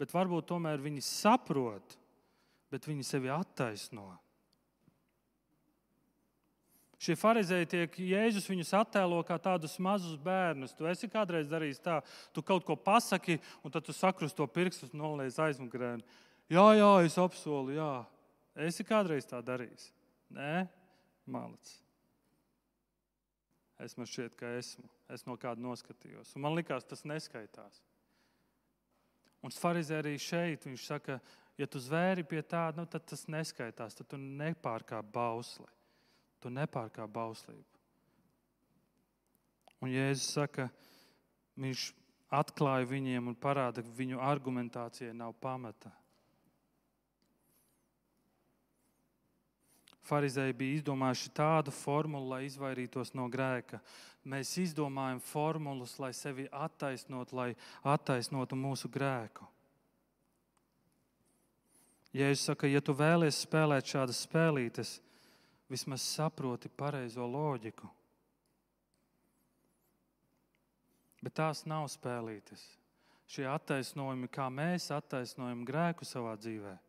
bet 0.00 0.12
varbūt 0.12 0.48
tomēr 0.50 0.82
viņi 0.82 1.02
saprot, 1.04 1.96
bet 2.72 2.88
viņi 2.88 3.06
sevi 3.06 3.32
attaisno. 3.32 4.10
Šie 6.96 7.12
farizēji 7.20 7.68
tiek, 7.68 7.96
Jēzus 8.08 8.46
viņus 8.48 8.72
attēlo 8.78 9.18
kā 9.28 9.36
tādus 9.42 9.74
mazus 9.82 10.16
bērnus. 10.16 10.72
Tu 10.76 10.86
esi 10.88 11.10
kādreiz 11.12 11.48
darījis 11.50 11.82
tā, 11.84 11.98
tu 12.32 12.40
kaut 12.40 12.64
ko 12.64 12.76
pasaki, 12.76 13.36
un 13.60 13.74
tad 13.74 13.84
tu 13.84 13.92
sakrus 13.92 14.32
to 14.36 14.46
pirkstus 14.48 14.94
un 14.94 15.02
noliec 15.04 15.36
aizmugurē. 15.36 15.98
Jā, 16.48 16.66
jā, 16.78 16.92
es 17.04 17.18
apsolu, 17.20 17.74
jā. 17.76 17.90
Esi 18.64 18.86
kādreiz 18.88 19.28
tā 19.28 19.42
darījis? 19.44 19.90
Nē, 20.32 20.64
malicis. 21.28 21.82
Es 23.82 23.92
man 24.00 24.08
šķiet, 24.08 24.38
ka 24.40 24.56
esmu. 24.56 24.88
Es 25.12 25.26
no 25.28 25.36
kāda 25.38 25.60
noskatījos. 25.62 26.32
Un 26.34 26.46
man 26.46 26.56
likās, 26.56 26.86
tas 26.88 27.04
neskaitās. 27.06 27.82
Un 29.44 29.52
Pharizē 29.54 30.00
arī 30.00 30.16
šeit 30.18 30.64
viņš 30.66 30.86
saka, 30.88 31.20
ja 31.60 31.68
tu 31.70 31.78
zvēri 31.82 32.24
pie 32.26 32.40
tā, 32.42 32.70
nu, 32.74 32.86
tad 32.90 33.04
tas 33.06 33.26
neskaitās. 33.30 33.94
Tad 33.98 34.08
tu 34.10 34.18
nepārkāp 34.18 35.12
bausli. 35.12 35.68
Tu 36.46 36.50
nepārkāp 36.54 37.10
bauslību. 37.10 37.64
Un 39.82 39.90
Jēzus 39.90 40.28
saka, 40.36 40.68
viņš 41.58 41.88
atklāja 42.38 42.86
viņiem 42.86 43.32
un 43.32 43.34
parāda, 43.34 43.82
ka 43.82 43.94
viņu 43.98 44.20
argumentācijai 44.22 45.10
nav 45.10 45.32
pamata. 45.42 45.90
Pharizēji 50.06 50.54
bija 50.54 50.76
izdomājuši 50.78 51.32
tādu 51.34 51.74
formulu, 51.74 52.28
lai 52.36 52.44
izvairītos 52.46 53.10
no 53.18 53.26
grēka. 53.26 53.80
Mēs 54.22 54.52
izdomājam 54.62 55.18
formulas, 55.18 55.96
lai 55.98 56.12
sevi 56.14 56.46
attaisnotu, 56.54 57.40
lai 57.40 57.48
attaisnotu 57.82 58.54
mūsu 58.54 58.86
grēku. 58.86 59.50
Jēzus 62.14 62.46
saka, 62.52 62.70
ja 62.70 62.78
tu 62.78 62.94
vēlies 62.94 63.42
spēlēt 63.42 63.90
šādas 63.90 64.22
spēlītes, 64.28 64.94
vismaz 65.70 66.04
saproti 66.06 66.68
pareizo 66.68 67.26
loģiku. 67.26 67.90
Bet 71.22 71.34
tās 71.40 71.64
nav 71.66 71.88
spēlītes. 71.90 72.62
Šie 73.26 73.48
attaisnojumi, 73.50 74.28
kā 74.30 74.46
mēs 74.52 74.92
attaisnojam 74.94 75.64
grēku 75.66 76.06
savā 76.06 76.36
dzīvēm 76.38 76.82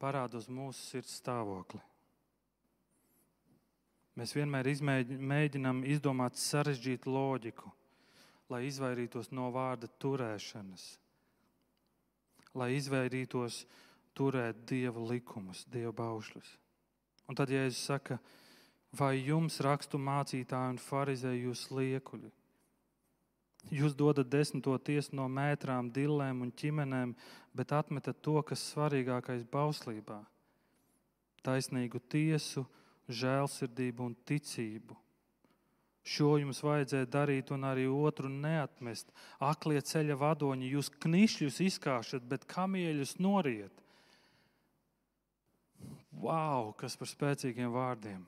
parāda 0.00 0.40
uz 0.40 0.48
mūsu 0.52 0.80
sirds 0.90 1.16
stāvokli. 1.20 1.80
Mēs 4.16 4.32
vienmēr 4.36 4.68
mēģinām 4.80 5.82
izdomāt 5.88 6.38
sarežģītu 6.40 7.12
loģiku, 7.12 7.72
lai 8.52 8.62
izvairītos 8.68 9.32
no 9.34 9.50
vārda 9.52 9.90
turēšanas, 10.00 10.84
lai 12.56 12.70
izvairītos 12.78 13.64
turēt 14.16 14.62
dieva 14.68 15.02
likumus, 15.10 15.66
dieva 15.68 15.92
baušļus. 15.96 16.54
Un 17.26 17.34
tad 17.34 17.50
Jēzus 17.50 17.82
saka, 17.88 18.18
vai 18.94 19.16
jums 19.18 19.58
rakstu 19.64 19.98
mācītāji 19.98 20.76
un 20.76 20.82
farizēji 20.82 21.46
jūs 21.48 21.64
liekuļi? 21.74 22.30
Jūs 23.74 23.96
dodat 23.98 24.28
desmito 24.30 24.76
tiesu 24.78 25.16
no 25.18 25.26
mētrām, 25.26 25.88
dillēm 25.90 26.44
un 26.44 26.52
ķimenēm, 26.54 27.16
bet 27.56 27.72
atmetat 27.74 28.20
to, 28.22 28.38
kas 28.46 28.62
svarīgākais 28.70 29.42
bauslībā- 29.50 30.20
taisnīgu 31.46 31.98
tiesu, 32.08 32.66
žēlsirdību 33.08 34.06
un 34.06 34.14
ticību. 34.26 34.96
Šo 36.06 36.36
jums 36.38 36.60
vajadzēja 36.62 37.06
darīt, 37.10 37.50
un 37.50 37.66
arī 37.66 37.88
otru 37.90 38.28
neatmest. 38.30 39.10
Aklie 39.42 39.80
ceļa 39.82 40.14
vadoņi, 40.14 40.70
jūs 40.70 40.90
knišļus 41.02 41.58
izkāšat, 41.66 42.28
bet 42.28 42.46
kamieļus 42.46 43.18
noriet. 43.18 43.82
Wow, 46.16 46.70
kas 46.80 46.96
par 46.96 47.10
spēcīgiem 47.10 47.68
vārdiem! 47.74 48.22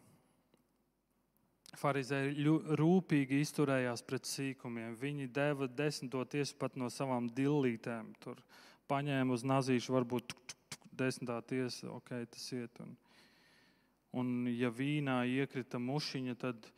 Pharizēji 1.79 2.45
rūpīgi 2.77 3.39
izturējās 3.45 4.03
pret 4.05 4.29
sīkumiem. 4.29 4.97
Viņi 4.99 5.29
deva 5.33 5.69
desmito 5.69 6.21
tiesu 6.29 6.57
pat 6.61 6.77
no 6.81 6.89
savām 6.93 7.29
dillītēm. 7.33 8.11
Tur 8.21 8.41
paņēma 8.93 9.33
uz 9.37 9.45
nazīšu, 9.47 9.95
varbūt 9.95 10.29
tuk, 10.33 10.43
tuk, 10.49 10.67
tuk, 10.75 10.91
desmitā 11.01 11.39
tiesa, 11.49 11.89
ok, 11.95 12.13
tas 12.33 12.45
iet. 12.57 12.81
Un, 12.85 12.93
un 14.21 14.35
ja 14.53 14.73
vīnā 14.73 15.23
iekrita 15.39 15.81
mušiņa, 15.81 16.37
tad 16.45 16.69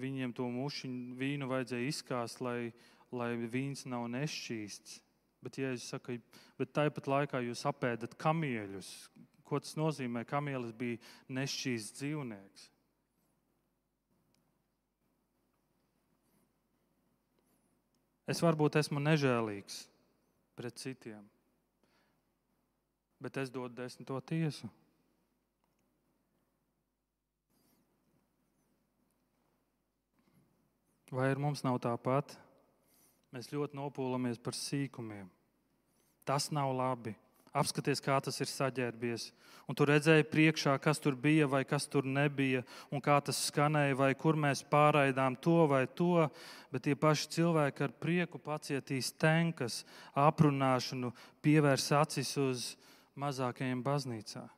viņiem 0.00 0.32
to 0.36 0.48
mušiņu 0.52 1.18
vīnu 1.20 1.50
vajadzēja 1.50 1.90
izkāst, 1.92 2.40
lai, 2.44 2.72
lai 3.12 3.34
vīns 3.36 3.84
nav 3.90 4.08
nešķīsts. 4.16 5.00
Bet, 5.44 5.60
ja 5.60 5.74
es 5.76 5.90
saku, 5.92 6.16
bet 6.56 6.72
tāpat 6.72 7.08
laikā 7.10 7.44
jūs 7.44 7.66
apēdat 7.68 8.16
kamieļus, 8.20 8.94
ko 9.44 9.60
tas 9.62 9.76
nozīmē? 9.78 10.24
Kamielis 10.28 10.72
bija 10.76 11.00
nešķīsts 11.32 11.98
dzīvnieks. 12.00 12.70
Es 18.24 18.40
varbūt 18.40 18.78
esmu 18.80 19.02
nežēlīgs 19.04 19.82
pret 20.56 20.78
citiem, 20.80 21.20
bet 23.20 23.36
es 23.42 23.52
dodu 23.52 23.82
desmito 23.82 24.16
tiesu. 24.24 24.70
Vai 31.14 31.28
ar 31.30 31.38
mums 31.38 31.60
nav 31.62 31.76
tāpat? 31.84 32.32
Mēs 33.34 33.52
ļoti 33.52 33.76
nopūlamies 33.78 34.40
par 34.42 34.56
sīkumiem. 34.56 35.28
Tas 36.26 36.48
nav 36.54 36.72
labi. 36.74 37.12
Apskaties, 37.54 38.02
kā 38.02 38.16
tas 38.18 38.40
ir 38.42 38.50
saģērbies. 38.50 39.28
Un 39.70 39.76
tu 39.78 39.86
redzēji 39.88 40.26
priekšā, 40.28 40.74
kas 40.82 40.98
tur 41.00 41.14
bija 41.16 41.46
vai 41.48 41.62
kas 41.64 41.86
tur 41.88 42.04
nebija, 42.04 42.64
un 42.92 43.00
kā 43.00 43.16
tas 43.24 43.38
skanēja, 43.46 43.94
vai 43.96 44.10
kur 44.18 44.36
mēs 44.36 44.64
pārraidām 44.68 45.38
to 45.40 45.62
vai 45.70 45.84
to. 45.86 46.26
Bet 46.74 46.84
tie 46.88 46.96
paši 46.98 47.30
cilvēki 47.36 47.86
ar 47.86 47.94
prieku 48.02 48.42
pacietīs 48.42 49.12
tenkas, 49.14 49.84
aprunāšanu, 50.18 51.14
pievērs 51.46 51.88
acis 52.02 52.34
uz 52.42 52.66
mazākajiem 53.16 53.86
baznīcām. 53.86 54.50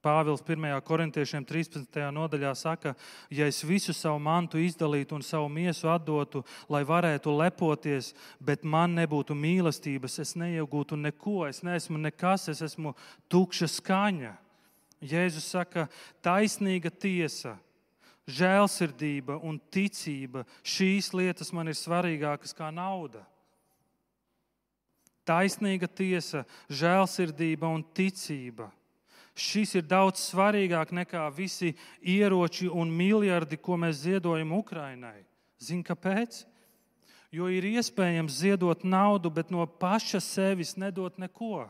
Pāvils 0.00 0.40
1. 0.40 0.64
korintiešiem 0.80 1.44
13. 1.44 1.98
nodaļā 2.16 2.54
saka, 2.56 2.94
ja 3.28 3.44
es 3.44 3.58
visu 3.60 3.92
savu 3.92 4.16
mantu 4.24 4.56
izdalītu 4.56 5.18
un 5.18 5.24
savu 5.24 5.50
miesu 5.52 5.90
atdotu, 5.92 6.40
lai 6.72 6.80
varētu 6.88 7.34
lepoties, 7.36 8.14
bet 8.40 8.64
man 8.64 8.96
nebūtu 8.96 9.36
mīlestības, 9.36 10.16
es 10.24 10.32
neiegūtu 10.40 10.96
neko, 10.96 11.44
es 11.50 11.60
neesmu 11.60 12.00
nekas, 12.00 12.48
es 12.48 12.64
esmu 12.64 12.94
tukša 13.28 13.68
skaņa. 13.76 14.32
Jēzus 15.04 15.52
saka, 15.52 15.86
taisnīga 16.24 16.88
tiesa, 16.88 17.58
žēlsirdība 18.24 19.36
un 19.44 19.60
ticība. 19.72 20.46
Šīs 20.64 21.12
lietas 21.12 21.52
man 21.52 21.68
ir 21.68 21.76
svarīgākas 21.76 22.56
kā 22.56 22.72
nauda. 22.72 23.26
Taisnīga 25.28 25.92
tiesa, 25.92 26.46
žēlsirdība 26.72 27.68
un 27.68 27.84
ticība. 27.84 28.72
Šis 29.38 29.76
ir 29.78 29.86
daudz 29.86 30.20
svarīgāk 30.30 30.90
nekā 30.92 31.24
visi 31.34 31.74
ieroči 32.02 32.68
un 32.68 32.90
miljardi, 32.92 33.56
ko 33.56 33.78
mēs 33.78 34.02
ziedojam 34.04 34.52
Ukrainai. 34.58 35.22
Zini, 35.60 35.84
kāpēc? 35.86 36.44
Jo 37.30 37.46
ir 37.52 37.64
iespējams 37.68 38.40
ziedot 38.42 38.82
naudu, 38.82 39.30
bet 39.30 39.52
no 39.54 39.62
paša 39.66 40.18
sevis 40.24 40.74
nedot 40.74 41.14
neko. 41.20 41.68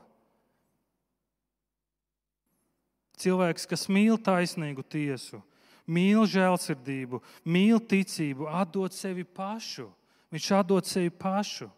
Cilvēks, 3.21 3.67
kas 3.69 3.85
mīl 3.93 4.17
taisnīgu 4.17 4.81
tiesu, 4.89 5.43
mīl 5.85 6.25
žēlsirdību, 6.25 7.21
mīl 7.45 7.83
ticību, 7.85 8.49
atdod 8.49 8.97
sevi 8.97 9.27
pašu. 9.27 9.91
Viņš 10.33 10.47
atdod 10.57 10.89
sevi 10.89 11.11
pašu. 11.13 11.69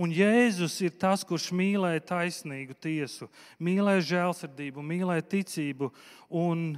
Un 0.00 0.10
Jēzus 0.10 0.80
ir 0.82 0.94
tas, 0.98 1.22
kurš 1.26 1.52
mīlēja 1.54 2.02
taisnīgu 2.08 2.74
tiesu, 2.82 3.28
mīlēja 3.62 4.06
žēlsirdību, 4.10 4.82
mīlēja 4.82 5.26
ticību. 5.36 5.90
Un 6.34 6.72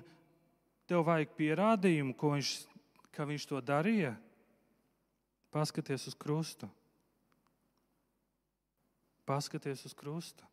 tev 0.88 1.06
vajag 1.08 1.32
pierādījumu, 1.38 2.12
viņš, 2.20 2.50
ka 3.16 3.24
viņš 3.28 3.48
to 3.48 3.62
darīja. 3.64 4.12
Paskaties 5.54 6.10
uz 6.10 6.18
krustu. 6.18 6.68
Paskaties 9.26 9.86
uz 9.88 9.96
krustu. 9.96 10.44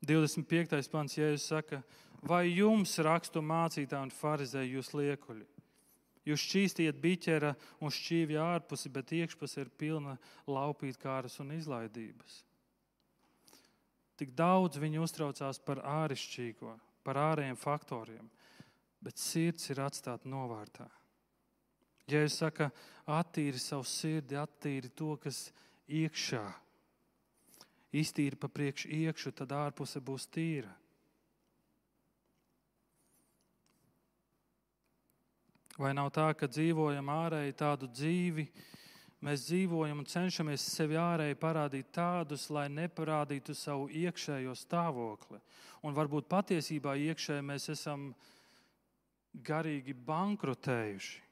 25. 0.00 0.88
pants, 0.88 1.18
Jēzus 1.18 1.50
saka, 1.52 1.82
vai 2.24 2.46
jums 2.48 2.96
rakstu 3.04 3.42
mācītāji 3.44 4.08
un 4.08 4.14
farizēji 4.16 4.78
jūs 4.78 4.94
liekuļi? 4.96 5.59
Jūs 6.28 6.44
šķīstiet 6.44 7.00
biķera 7.00 7.54
un 7.80 7.92
šķīvja 7.94 8.44
ārpusi, 8.56 8.92
bet 8.92 9.12
iekšpusē 9.16 9.64
ir 9.64 9.72
pilna 9.80 10.18
laupītkāras 10.50 11.38
un 11.40 11.54
izlaidības. 11.56 12.42
Tik 14.20 14.34
daudz 14.36 14.76
viņi 14.76 15.00
uztraucās 15.00 15.62
par 15.64 15.80
āršķirīgo, 15.80 16.74
par 17.06 17.20
ārējiem 17.30 17.56
faktoriem, 17.56 18.26
bet 19.00 19.16
sirds 19.16 19.70
ir 19.72 19.80
atstāta 19.80 20.28
novārtā. 20.28 20.90
Ja 22.10 22.20
jūs 22.20 22.36
sakat, 22.42 22.76
attīri 23.08 23.60
savu 23.62 23.86
sirdi, 23.88 24.36
attīri 24.36 24.90
to, 24.92 25.14
kas 25.22 25.46
iekšā 25.88 26.44
iztīri 27.92 28.38
pa 28.38 28.48
priekšu 28.48 28.90
iekšu, 28.94 29.32
tad 29.34 29.52
ārpuse 29.54 30.00
būs 30.02 30.28
tīra. 30.30 30.70
Vai 35.80 35.94
nav 35.96 36.10
tā, 36.12 36.26
ka 36.36 36.44
dzīvojam 36.50 37.08
ārēji 37.08 37.56
tādu 37.56 37.88
dzīvi, 37.88 38.44
mēs 39.24 39.46
dzīvojam 39.48 40.02
un 40.02 40.08
cenšamies 40.12 40.66
sevi 40.74 40.98
ārēji 41.00 41.38
parādīt 41.40 41.88
tādus, 41.96 42.50
lai 42.52 42.66
neparādītu 42.68 43.56
savu 43.56 43.88
iekšējo 43.88 44.52
stāvokli. 44.60 45.40
Un 45.80 45.96
varbūt 45.96 46.28
patiesībā 46.28 46.98
iekšēji 47.08 47.46
mēs 47.48 47.70
esam 47.72 48.10
garīgi 49.32 49.96
bankrotējuši. 49.96 51.22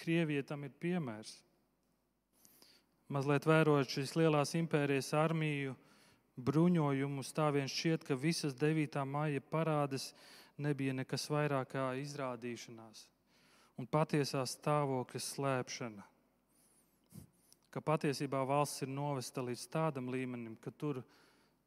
Krievija 0.00 0.44
tam 0.52 0.68
ir 0.68 0.76
piemērs 0.80 1.38
mazliet 3.10 3.46
vērojot 3.48 3.90
šīs 3.90 4.14
lielās 4.18 4.54
impērijas 4.58 5.10
armiju 5.18 5.74
bruņojumus, 6.40 7.32
tā 7.34 7.48
vien 7.54 7.68
šķiet, 7.68 8.04
ka 8.06 8.16
visas 8.16 8.54
9. 8.56 9.00
maija 9.04 9.42
parādes 9.50 10.10
nebija 10.60 10.94
nekas 10.96 11.26
vairāk 11.32 11.72
kā 11.74 11.86
izrādīšanās 12.00 13.06
un 13.80 13.88
patiesā 13.88 14.42
stāvokļa 14.44 15.20
slēpšana. 15.24 16.04
Ka 17.70 17.80
patiesībā 17.80 18.42
valsts 18.44 18.82
ir 18.84 18.90
novesta 18.92 19.44
līdz 19.46 19.64
tādam 19.72 20.10
līmenim, 20.12 20.56
ka 20.60 20.72
tur 20.74 21.00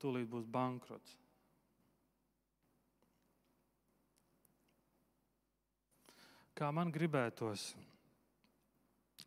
tūlīt 0.04 0.28
būs 0.30 0.46
bankrots. 0.46 1.16
Kā 6.54 6.70
man 6.76 6.92
gribētos, 6.94 7.72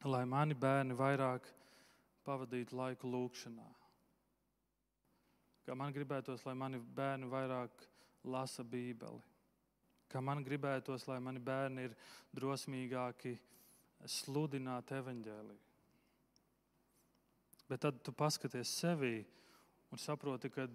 lai 0.07 0.23
mani 0.29 0.55
bērni 0.55 0.95
vairāk 0.95 1.49
pavadīt 2.27 2.71
laiku 2.77 3.11
lūkšanā. 3.11 3.67
Kā 5.67 5.75
man 5.75 5.91
gribētos, 5.97 6.45
lai 6.47 6.55
mani 6.55 6.79
bērni 6.79 7.27
vairāk 7.27 7.89
lasa 8.23 8.63
Bībeli. 8.63 9.36
Kā 10.11 10.23
man 10.23 10.45
gribētos, 10.47 11.07
lai 11.11 11.19
mani 11.23 11.43
bērni 11.43 11.89
ir 11.89 11.95
drosmīgāki 12.37 13.35
sludināt 14.07 14.93
evaņģēliju. 14.95 15.63
Bet 17.67 17.83
tad 17.83 17.99
tu 18.07 18.13
paskaties 18.15 18.71
sevi 18.71 19.17
un 19.91 19.99
saproti, 19.99 20.53
ka 20.55 20.69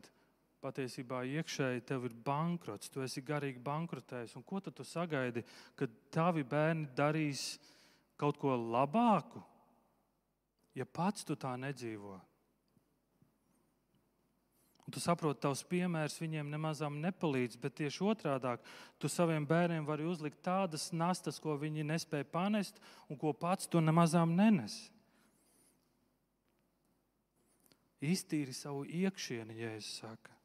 patiesībā 0.62 1.22
iekšēji 1.40 1.86
tev 1.88 2.10
ir 2.10 2.18
bankrots, 2.26 2.92
tu 2.92 3.02
esi 3.06 3.24
garīgi 3.24 3.64
bankrotējis. 3.64 4.36
Un 4.36 4.44
ko 4.44 4.60
tad 4.60 4.76
tu 4.78 4.84
sagaidi, 4.86 5.46
kad 5.80 5.94
tavi 6.12 6.44
bērni 6.44 6.92
darīs 6.98 7.56
kaut 8.20 8.38
ko 8.42 8.58
labāku? 8.60 9.46
ja 10.76 10.86
pats 10.88 11.26
tu 11.28 11.36
tā 11.36 11.54
nedzīvo. 11.60 12.18
Un 14.92 14.98
tu 14.98 15.00
saproti, 15.00 15.40
tavs 15.40 15.62
piemērs 15.72 16.18
viņiem 16.20 16.50
nemazām 16.52 16.98
nepalīdz, 17.00 17.56
bet 17.64 17.78
tieši 17.80 18.02
otrādi- 18.12 18.58
tu 19.00 19.08
saviem 19.08 19.46
bērniem 19.48 19.86
vari 19.88 20.04
uzlikt 20.04 20.42
tādas 20.44 20.92
nastas, 20.92 21.40
ko 21.40 21.56
viņi 21.56 21.86
nespēja 21.88 22.26
panest, 22.28 22.76
un 23.10 23.16
ko 23.16 23.32
pats 23.32 23.68
tu 23.68 23.80
nemazām 23.80 24.36
nenes. 24.36 24.92
Iztīri 28.02 28.54
savu 28.54 28.84
iekšieni, 28.84 29.56
Jēzus 29.56 30.02
saka. 30.02 30.36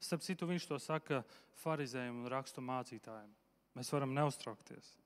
Starp 0.00 0.22
citu, 0.22 0.46
viņš 0.46 0.68
to 0.68 0.78
saka 0.78 1.22
farizējiem 1.62 2.24
un 2.24 2.30
rakstu 2.30 2.62
mācītājiem. 2.62 3.28
Mēs 3.76 3.92
varam 3.92 4.14
neuztraukties. 4.14 5.01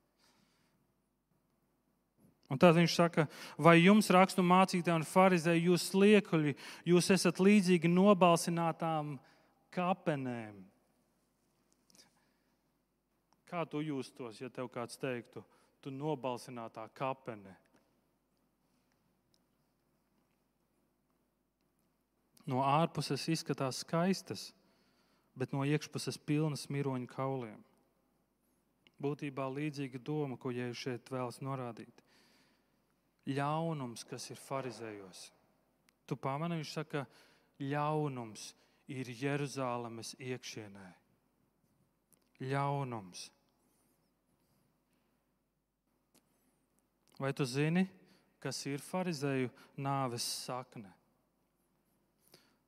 Un 2.46 2.60
tad 2.62 2.76
viņš 2.76 2.94
saka, 2.94 3.26
vai 3.58 3.80
jums 3.80 4.06
rakstu 4.14 4.44
mācītāji 4.46 5.00
un 5.00 5.06
farizēji, 5.08 5.66
jūs 5.66 5.88
liekuļi, 5.98 6.54
jūs 6.86 7.10
esat 7.10 7.42
līdzīgi 7.42 7.90
nobalsinātām 7.90 9.16
kapenēm. 9.74 10.60
Kā 13.50 13.64
tu 13.70 13.82
justos, 13.82 14.38
ja 14.38 14.50
tev 14.50 14.70
kāds 14.70 14.98
teiktu, 14.98 15.42
tu 15.82 15.90
nobalsinātā 15.90 16.86
kapene? 16.94 17.56
No 22.46 22.62
ārpuses 22.62 23.26
izskatās 23.26 23.82
skaistas, 23.82 24.52
bet 25.34 25.50
no 25.50 25.66
iekšpuses 25.66 26.18
pilnas 26.22 26.68
miroņu 26.70 27.10
kauliem. 27.10 27.58
Būtībā 29.02 29.50
līdzīga 29.50 29.98
doma, 29.98 30.38
ko 30.38 30.54
Jēzus 30.54 30.84
šeit 30.86 31.10
vēlas 31.10 31.42
norādīt 31.42 32.05
ļaunums, 33.26 34.04
kas 34.06 34.30
ir 34.30 34.40
farizējos. 34.40 35.30
Tu 36.06 36.16
pamani, 36.16 36.60
viņš 36.60 36.72
saka, 36.78 37.04
ļaunums 37.62 38.52
ir 38.92 39.10
Jeruzalemes 39.10 40.14
iekšienē. 40.22 40.86
Ļaunums. 42.46 43.30
Vai 47.18 47.32
tu 47.32 47.46
zini, 47.48 47.86
kas 48.38 48.60
ir 48.68 48.82
farizēju 48.84 49.48
nāves 49.80 50.26
sakne? 50.44 50.92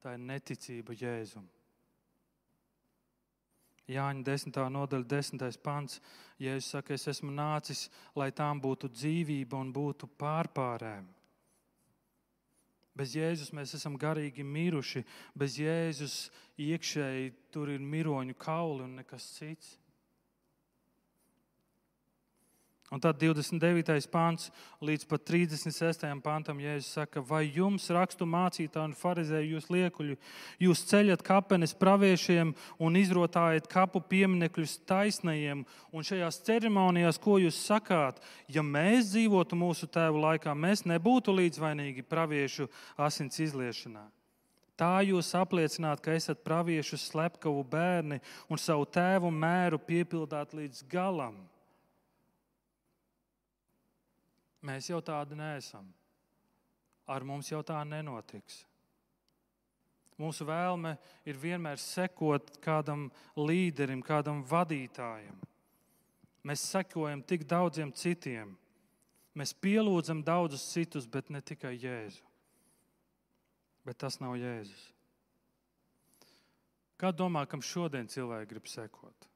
Tā 0.01 0.15
ir 0.17 0.25
neticība 0.25 0.97
Jēzum. 0.97 1.45
Jāņa 3.89 4.25
10. 4.27 4.59
nodaļa, 4.73 5.07
10. 5.09 5.61
pants. 5.65 6.01
Jēzus 6.39 6.75
saka, 6.77 6.95
es 6.95 7.09
esmu 7.11 7.33
nācis, 7.35 7.89
lai 8.15 8.29
tām 8.31 8.61
būtu 8.63 8.91
dzīvība 8.93 9.59
un 9.59 9.73
būtu 9.75 10.07
pārpārēm. 10.21 11.09
Bez 12.99 13.15
Jēzus 13.15 13.53
mēs 13.55 13.73
esam 13.79 13.97
garīgi 13.99 14.43
miruši, 14.43 15.05
bez 15.39 15.57
Jēzus 15.59 16.17
iekšēji 16.59 17.33
tur 17.55 17.71
ir 17.71 17.83
miroņu 17.83 18.35
kauli 18.39 18.85
un 18.85 18.97
nekas 18.99 19.27
cits. 19.37 19.77
Un 22.89 23.03
tad 23.05 23.19
29. 23.21 24.07
pāns 24.09 24.47
līdz 24.81 25.05
pat 25.11 25.27
36. 25.29 26.07
pantam 26.25 26.61
Jēzus 26.63 26.95
saka, 26.97 27.21
vai 27.21 27.43
jums 27.53 27.85
rakstu 27.93 28.25
mācītāji 28.25 28.89
un 28.89 28.95
farizēji 28.97 29.51
jūs 29.53 29.67
liekuļi, 29.75 30.17
jūs 30.65 30.85
ceļat 30.89 31.25
kapenes 31.27 31.77
praviešiem 31.77 32.55
un 32.81 32.97
izrotājat 32.97 33.69
kapu 33.69 34.01
pieminekļus 34.09 34.79
taisnajiem, 34.89 35.67
un 35.93 36.09
šajās 36.09 36.41
ceremonijās, 36.49 37.21
ko 37.21 37.37
jūs 37.43 37.59
sakāt, 37.61 38.23
ja 38.49 38.65
mēs 38.65 39.13
dzīvotu 39.13 39.59
mūsu 39.61 39.91
tēvu 39.93 40.25
laikā, 40.25 40.57
mēs 40.57 40.87
nebūtu 40.89 41.37
līdzvainīgi 41.37 42.07
praviešu 42.09 42.71
asins 42.97 43.37
izliešanā. 43.45 44.07
Tā 44.79 45.03
jūs 45.03 45.35
apliecināt, 45.37 46.01
ka 46.01 46.17
esat 46.17 46.41
praviešu 46.47 46.97
slepkavu 47.03 47.67
bērni 47.69 48.21
un 48.49 48.61
savu 48.63 48.89
tēvu 48.89 49.29
mēru 49.35 49.77
piepildāt 49.77 50.57
līdz 50.57 50.85
galam. 50.89 51.37
Mēs 54.65 54.91
jau 54.91 54.99
tādi 55.05 55.39
neesam. 55.39 55.87
Ar 57.09 57.25
mums 57.25 57.49
jau 57.51 57.63
tā 57.65 57.79
nenotiks. 57.89 58.65
Mūsu 60.19 60.45
vēlme 60.49 60.97
ir 61.29 61.39
vienmēr 61.39 61.79
sekot 61.79 62.57
kādam 62.63 63.07
līderim, 63.39 64.03
kādam 64.03 64.43
vadītājam. 64.43 65.37
Mēs 66.43 66.65
sekojam 66.73 67.23
tik 67.23 67.47
daudziem 67.47 67.93
citiem. 67.95 68.57
Mēs 69.39 69.55
pielūdzam 69.55 70.25
daudzus 70.27 70.65
citus, 70.73 71.07
bet 71.07 71.31
ne 71.31 71.41
tikai 71.41 71.77
Jēzu. 71.79 72.25
Bet 73.87 74.01
tas 74.03 74.19
nav 74.19 74.35
Jēzus. 74.41 74.89
Kā 76.99 77.13
domā, 77.15 77.45
kam 77.47 77.63
šodien 77.63 78.11
cilvēki 78.11 78.51
grib 78.51 78.67
sekot? 78.67 79.29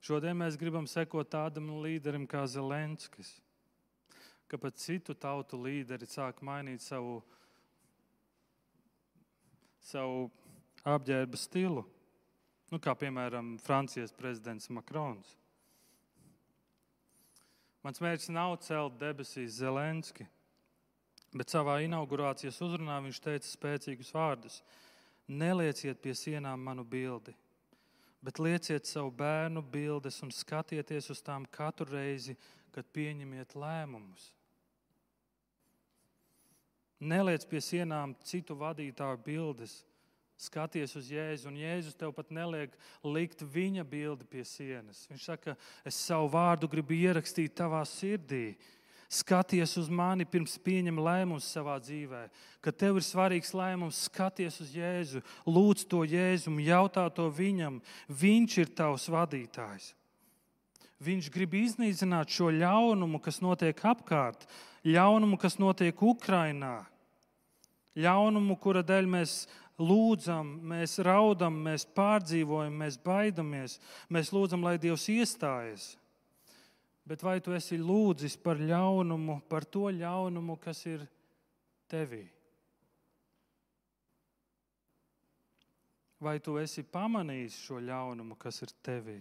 Šodien 0.00 0.38
mēs 0.40 0.56
gribam 0.56 0.86
sekot 0.88 1.28
tādam 1.28 1.66
līderim 1.84 2.24
kā 2.28 2.46
Zelenskis, 2.48 3.34
ka 4.48 4.56
pat 4.58 4.78
citu 4.80 5.12
tautu 5.12 5.60
līderi 5.60 6.08
sāk 6.08 6.40
mainīt 6.40 6.80
savu, 6.80 7.18
savu 9.84 10.30
apģērba 10.88 11.36
stilu. 11.36 11.84
Nu, 12.70 12.78
kā 12.78 12.94
piemēram 12.96 13.58
Francijas 13.60 14.14
prezidents 14.14 14.70
Makrons. 14.72 15.34
Mans 17.84 18.00
mērķis 18.00 18.32
nav 18.32 18.54
celt 18.64 18.96
debesīs 19.00 19.58
Zelenski, 19.58 20.24
bet 21.34 21.52
savā 21.52 21.78
inaugurācijas 21.84 22.60
uzrunā 22.64 22.98
viņš 23.04 23.20
teica 23.24 23.48
spēcīgus 23.48 24.14
vārdus: 24.16 24.60
Nelieciet 25.28 26.00
pie 26.02 26.14
sienām 26.16 26.62
manu 26.62 26.84
bildi, 26.84 27.34
bet 28.24 28.38
lieciet 28.38 28.88
savu 28.88 29.10
bērnu 29.16 29.62
bildes 29.62 30.20
un 30.24 30.32
skatieties 30.34 31.10
uz 31.12 31.22
tām 31.24 31.46
katru 31.50 31.88
reizi, 31.92 32.36
kad 32.70 32.86
pieņemiet 32.94 33.56
lēmumus. 33.58 34.30
Neliec 37.00 37.46
pie 37.48 37.62
sienām 37.64 38.12
citu 38.28 38.54
vadītāju 38.60 39.22
bildes, 39.24 39.78
skaties 40.40 40.92
uz 40.96 41.08
Jēzu, 41.12 41.48
un 41.48 41.56
Jēzus 41.60 41.96
tev 41.96 42.12
pat 42.16 42.30
neliek 42.32 42.74
likt 43.04 43.42
viņa 43.44 43.84
bildi 43.88 44.28
pie 44.28 44.44
sienas. 44.48 45.06
Viņš 45.08 45.24
saka, 45.32 45.56
es 45.84 45.96
savu 45.96 46.28
vārdu 46.32 46.68
gribu 46.70 46.96
ierakstīt 46.96 47.56
tavā 47.56 47.82
sirdī. 47.88 48.54
Skaties 49.10 49.72
uz 49.80 49.88
mani 49.90 50.22
pirms 50.22 50.52
pieņem 50.62 51.00
lēmumus 51.02 51.48
savā 51.50 51.80
dzīvē. 51.82 52.28
Kad 52.62 52.76
tev 52.78 53.00
ir 53.00 53.02
svarīgs 53.02 53.50
lēmums, 53.58 54.04
skaties 54.06 54.60
uz 54.62 54.70
Jēzu, 54.76 55.22
lūdz 55.50 55.88
to 55.90 56.04
Jēzumu, 56.06 56.62
jautā 56.62 57.08
to 57.10 57.26
viņam. 57.34 57.80
Viņš 58.06 58.58
ir 58.62 58.70
tavs 58.78 59.08
vadītājs. 59.10 59.88
Viņš 61.02 61.30
grib 61.34 61.56
iznīcināt 61.58 62.30
šo 62.30 62.52
ļaunumu, 62.54 63.18
kas 63.24 63.40
notiek 63.42 63.78
apkārt, 63.88 64.44
ļaunumu, 64.86 65.40
kas 65.40 65.56
notiek 65.58 65.96
Ukrajinā, 65.96 66.84
ļaunumu, 67.98 68.54
kura 68.60 68.84
dēļ 68.86 69.08
mēs 69.10 69.34
lūdzam, 69.80 70.52
mēs 70.70 70.98
raudam, 71.02 71.56
mēs 71.64 71.86
pārdzīvojam, 71.96 72.76
mēs 72.84 73.00
baidamies, 73.00 73.78
mēs 74.12 74.30
lūdzam, 74.36 74.62
lai 74.62 74.76
Dievs 74.78 75.08
iestājas. 75.10 75.96
Bet 77.10 77.24
vai 77.26 77.40
tu 77.42 77.50
esi 77.50 77.74
lūdzis 77.74 78.36
par 78.38 78.60
ļaunumu, 78.62 79.40
par 79.50 79.64
to 79.66 79.88
ļaunumu, 79.90 80.54
kas 80.62 80.84
ir 80.86 81.02
tevī? 81.90 82.22
Vai 86.22 86.36
tu 86.38 86.54
esi 86.60 86.84
pamanījis 86.86 87.56
šo 87.64 87.80
ļaunumu, 87.82 88.36
kas 88.38 88.62
ir 88.62 88.70
tevī? 88.86 89.16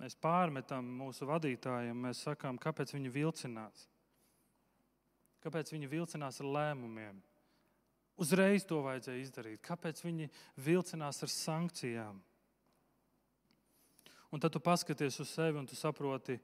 Mēs 0.00 0.16
pārmetam 0.16 0.88
mūsu 1.02 1.28
vadītājiem, 1.28 2.00
mēs 2.06 2.22
sakām, 2.24 2.56
kāpēc 2.56 2.94
viņi 2.96 3.12
vilcinās. 3.12 3.82
Kāpēc 5.44 5.74
viņi 5.74 5.90
vilcinās 5.92 6.40
ar 6.40 6.48
lēmumiem? 6.56 7.20
Uzreiz 8.16 8.64
to 8.64 8.80
vajadzēja 8.86 9.26
izdarīt. 9.26 9.60
Kāpēc 9.60 10.00
viņi 10.06 10.30
vilcinās 10.64 11.20
ar 11.20 11.32
sankcijām? 11.32 12.24
Un 14.36 14.40
tad 14.40 14.52
tu 14.52 14.60
paskaties 14.60 15.16
uz 15.22 15.30
sevi 15.32 15.56
un 15.56 15.64
tu 15.64 15.72
saproti, 15.72 16.34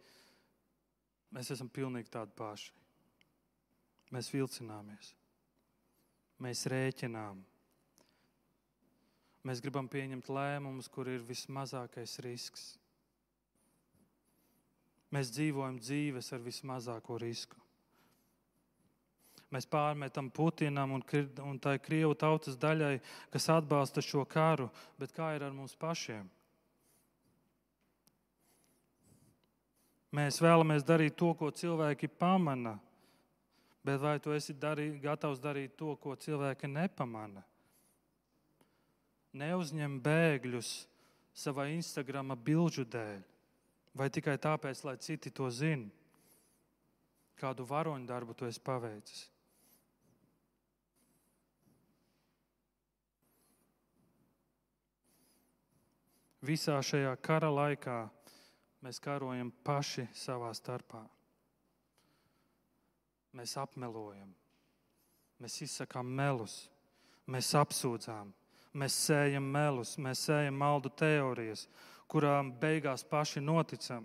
mēs 1.37 1.50
esam 1.52 1.68
pilnīgi 1.68 2.09
tādi 2.09 2.33
paši. 2.38 2.72
Mēs 4.16 4.31
vilcināmies, 4.33 5.11
mēs 6.40 6.64
rēķinām. 6.72 7.44
Mēs 9.44 9.61
gribam 9.61 9.92
pieņemt 9.92 10.33
lēmumus, 10.33 10.88
kur 10.88 11.12
ir 11.12 11.20
vismazākais 11.28 12.16
risks. 12.24 12.66
Mēs 15.12 15.37
dzīvojam 15.37 15.76
dzīves 15.85 16.33
ar 16.33 16.44
vismazāko 16.48 17.20
risku. 17.20 17.61
Mēs 19.52 19.68
pārmetam 19.68 20.33
Putinam 20.33 20.96
un, 20.96 21.05
un 21.44 21.61
tai 21.61 21.76
Krievu 21.76 22.16
tautas 22.16 22.57
daļai, 22.57 23.02
kas 23.37 23.52
atbalsta 23.52 24.00
šo 24.00 24.24
karu, 24.24 24.72
bet 24.96 25.12
kā 25.12 25.35
ir 25.37 25.44
ar 25.44 25.52
mums 25.52 25.76
pašiem? 25.76 26.38
Mēs 30.12 30.42
vēlamies 30.44 30.85
darīt 30.85 31.16
to, 31.16 31.31
ko 31.33 31.48
cilvēki 31.48 32.11
pamana, 32.20 32.75
bet 33.85 34.01
vai 34.03 34.18
tu 34.20 34.35
esi 34.37 34.53
darī, 34.53 34.90
gatavs 35.01 35.40
darīt 35.40 35.72
to, 35.79 35.94
ko 35.96 36.12
cilvēki 36.20 36.68
nepamana? 36.68 37.44
Neuzņem 39.33 39.96
bēgļus 40.05 40.72
savā 41.33 41.70
Instagram 41.72 42.37
bilžu 42.37 42.85
dēļ, 42.85 43.22
vai 43.96 44.11
tikai 44.12 44.37
tāpēc, 44.37 44.85
lai 44.85 44.98
citi 45.01 45.33
to 45.33 45.48
zinātu, 45.48 45.96
kādu 47.40 47.64
varoņu 47.66 48.07
darbu 48.07 48.37
tu 48.37 48.46
esi 48.46 48.61
paveicis. 48.62 49.33
visā 56.42 56.81
šajā 56.83 57.14
kara 57.22 57.51
laikā 57.55 58.03
mēs 58.82 58.98
karojam 59.02 59.52
paši 59.64 60.08
savā 60.16 60.50
starpā. 60.56 61.02
Mēs 63.32 63.54
apmelojam, 63.56 64.28
mēs 65.40 65.60
izsakām 65.64 66.10
melus, 66.12 66.66
mēs 67.30 67.54
apsūdzām, 67.56 68.32
mēs 68.76 68.96
sējam 69.06 69.46
melus, 69.54 69.94
mēs 69.96 70.26
sējam 70.26 70.58
maldu 70.60 70.92
teorijas, 70.92 71.64
kurām 72.10 72.52
beigās 72.60 73.06
paši 73.08 73.40
noticam. 73.40 74.04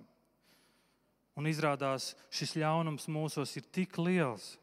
Un 1.38 1.50
izrādās, 1.50 2.14
šis 2.34 2.56
ļaunums 2.58 3.10
mūsos 3.14 3.52
ir 3.60 3.68
tik 3.74 4.00
liels, 4.00 4.56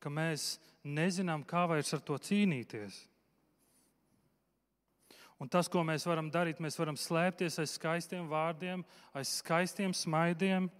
ka 0.00 0.10
mēs 0.10 0.56
nezinām, 0.82 1.44
kā 1.46 1.66
vairs 1.70 1.92
ar 1.94 2.02
to 2.06 2.16
cīnīties. 2.18 3.04
Un 5.36 5.50
tas, 5.52 5.68
ko 5.68 5.82
mēs 5.84 6.06
varam 6.08 6.30
darīt, 6.32 6.60
mēs 6.64 6.78
varam 6.80 6.96
slēpties 6.96 7.58
aiz 7.60 7.74
skaistiem 7.76 8.28
vārdiem, 8.30 8.84
aiz 9.12 9.34
skaistiem 9.42 9.92
smaidiem, 9.92 10.70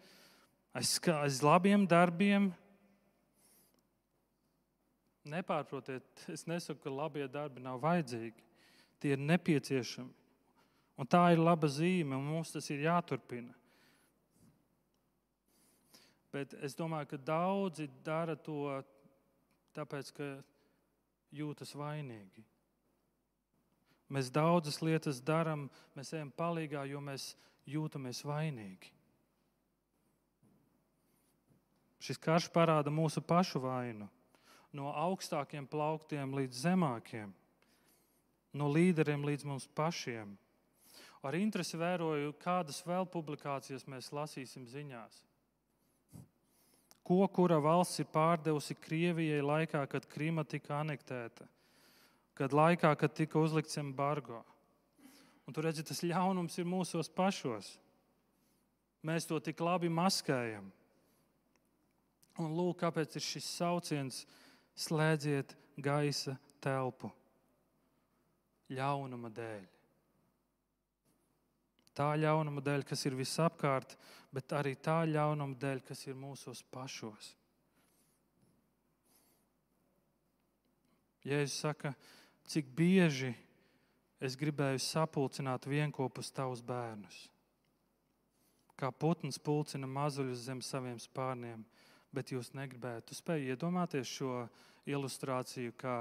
aiz, 0.72 0.94
aiz 1.12 1.42
labiem 1.44 1.84
darbiem. 1.88 2.48
Nepārprotiet, 5.28 6.24
es 6.32 6.46
nesaku, 6.48 6.86
ka 6.86 6.94
labie 6.94 7.26
darbi 7.28 7.60
nav 7.60 7.82
vajadzīgi. 7.82 8.46
Tie 9.02 9.12
ir 9.12 9.20
nepieciešami. 9.20 10.14
Un 10.96 11.08
tā 11.12 11.26
ir 11.34 11.42
laba 11.42 11.68
zīme, 11.68 12.16
un 12.16 12.24
mums 12.24 12.54
tas 12.54 12.70
ir 12.72 12.86
jāturpina. 12.86 13.52
Bet 16.32 16.56
es 16.64 16.76
domāju, 16.76 17.10
ka 17.12 17.20
daudzi 17.20 17.90
dara 18.04 18.36
to 18.36 18.78
tāpēc, 19.76 20.12
ka 20.16 20.30
jūtas 21.36 21.74
vainīgi. 21.76 22.44
Mēs 24.12 24.30
daudzas 24.30 24.78
lietas 24.84 25.18
darām, 25.18 25.66
mēs 25.96 26.12
ejam 26.14 26.30
palīgā, 26.30 26.84
jo 26.86 27.00
mēs 27.02 27.32
jūtamies 27.66 28.22
vainīgi. 28.26 28.92
Šis 32.06 32.20
karš 32.22 32.46
parāda 32.54 32.92
mūsu 32.92 33.22
pašu 33.24 33.58
vainu. 33.64 34.06
No 34.76 34.92
augstākiem 34.94 35.66
plauktiem 35.66 36.34
līdz 36.36 36.58
zemākiem, 36.66 37.30
no 38.52 38.68
līderiem 38.70 39.24
līdz 39.26 39.46
mums 39.48 39.66
pašiem. 39.74 40.36
Ar 41.26 41.34
interesi 41.34 41.78
vēroju, 41.80 42.34
kādas 42.38 42.82
vēl 42.86 43.08
publikācijas 43.10 43.86
mēs 43.90 44.12
lasīsim 44.14 44.66
ziņās. 44.70 45.24
Ko 47.06 47.26
kura 47.30 47.58
valsts 47.62 48.02
ir 48.02 48.08
pārdevusi 48.12 48.76
Krievijai 48.78 49.42
laikā, 49.42 49.82
kad 49.90 50.06
Krima 50.10 50.44
tika 50.44 50.80
anektēta? 50.82 51.46
Kad 52.36 52.52
laikā, 52.52 52.92
kad 53.00 53.14
tika 53.16 53.40
uzlikts 53.40 53.78
embargo. 53.80 54.42
Un 55.46 55.54
tur 55.54 55.64
redzat, 55.68 55.88
tas 55.88 56.02
ļaunums 56.04 56.58
ir 56.58 56.66
mūsos 56.68 57.08
pašos. 57.12 57.76
Mēs 59.06 59.28
to 59.28 59.38
tik 59.40 59.60
labi 59.62 59.88
maskējam. 59.92 60.66
Un 62.42 62.52
lūk, 62.52 62.82
kāpēc 62.82 63.16
ir 63.16 63.24
šis 63.24 63.46
sauciens 63.58 64.24
slēdziet 64.76 65.54
gaisa 65.80 66.36
telpu 66.60 67.12
ļaunuma 68.72 69.30
dēļ. 69.32 69.64
Tā 71.96 72.10
ļaunuma 72.20 72.60
dēļ, 72.60 72.84
kas 72.84 73.06
ir 73.08 73.16
visapkārt, 73.16 73.94
bet 74.34 74.52
arī 74.52 74.74
tā 74.76 74.98
ļaunuma 75.08 75.56
dēļ, 75.62 75.80
kas 75.86 76.02
ir 76.10 76.18
mūsos 76.18 76.60
pašos. 76.74 77.32
Jēzus 81.26 81.56
saka, 81.64 81.94
cik 82.46 82.68
bieži 82.76 83.34
es 84.22 84.36
gribēju 84.38 84.80
sapulcināt 84.82 85.66
vienopus 85.68 86.30
tavus 86.32 86.62
bērnus. 86.64 87.26
Kā 88.76 88.90
putns 88.92 89.38
pulcina 89.40 89.88
mazuļus 89.88 90.46
zem 90.48 90.60
saviem 90.64 90.98
spārniem, 91.00 91.64
bet 92.12 92.32
jūs 92.32 92.52
negribētu. 92.56 93.12
Jūs 93.12 93.22
spējat 93.22 93.56
iedomāties 93.56 94.08
šo 94.18 94.46
ilustrāciju, 94.88 95.72
kā 95.76 95.96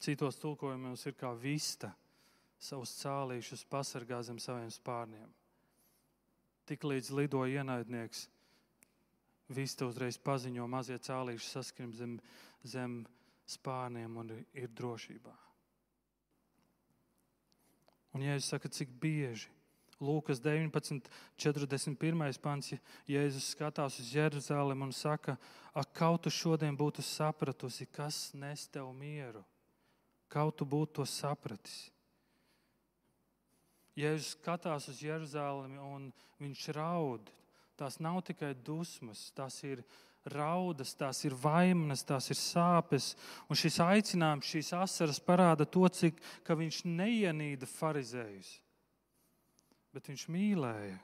citos 0.00 0.40
tulkojumos 0.40 1.04
ir 1.06 1.16
kā 1.20 1.32
vista 1.36 1.92
savus 2.60 2.92
cālīšus 3.00 3.64
pasargā 3.68 4.20
zem 4.24 4.40
saviem 4.40 4.70
spārniem. 4.72 5.28
Tik 6.68 6.84
līdz 6.84 7.12
lido 7.16 7.44
ienaidnieks, 7.48 8.26
vista 9.50 9.88
uzreiz 9.88 10.18
paziņo, 10.20 10.66
mazie 10.70 10.98
cālīši 11.00 11.48
saskrien 11.48 11.92
zem, 11.96 12.18
zem 12.62 13.00
spārniem 13.50 14.18
un 14.22 14.34
ir 14.54 14.70
drošībā. 14.76 15.36
Un, 18.14 18.24
ja 18.26 18.34
es 18.34 18.48
saku, 18.50 18.70
cik 18.72 18.90
bieži 19.02 19.50
Lūkas 20.00 20.40
19, 20.40 21.10
41. 21.36 22.38
pants, 22.40 22.72
Jēzus 23.08 23.50
skatās 23.52 23.98
uz 24.00 24.14
Jeruzalem 24.16 24.86
un 24.86 24.94
saka, 24.96 25.36
ak, 25.76 25.92
kaut 25.92 26.24
tu 26.24 26.32
šodien 26.32 26.76
būtu 26.76 27.04
sapratusi, 27.04 27.84
kas 27.84 28.30
nes 28.32 28.64
tev 28.72 28.88
mieru, 28.96 29.44
kaut 30.32 30.56
tu 30.56 30.64
būtu 30.64 31.00
to 31.00 31.06
sapratis. 31.08 31.90
Jēzus 33.98 34.32
skatās 34.38 34.88
uz 34.88 35.02
Jeruzalemi 35.04 35.76
un 35.84 36.08
viņš 36.40 36.70
raud. 36.72 37.28
Tās 37.76 37.98
nav 38.00 38.22
tikai 38.24 38.54
dusmas, 38.54 39.28
tās 39.36 39.58
ir 39.68 39.84
raudas, 40.32 40.94
tās 40.98 41.24
ir 41.26 41.36
vainas, 41.36 42.06
tās 42.06 42.30
ir 42.30 42.38
sāpes. 42.38 43.12
Un 43.50 43.58
šis 43.58 43.80
aicinājums, 43.84 44.50
šīs 44.54 44.72
asaras 44.78 45.20
parāda 45.22 45.66
to, 45.66 45.86
cik 45.88 46.18
viņš 46.48 46.82
neienīda 46.88 47.68
farizējus 47.68 48.58
bet 49.94 50.10
viņš 50.10 50.26
mīlēja. 50.30 50.98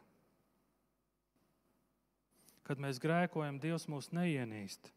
Kad 2.67 2.83
mēs 2.83 3.01
grēkojam, 3.03 3.61
Dievs 3.62 3.87
mūs 3.91 4.11
neienīst. 4.15 4.91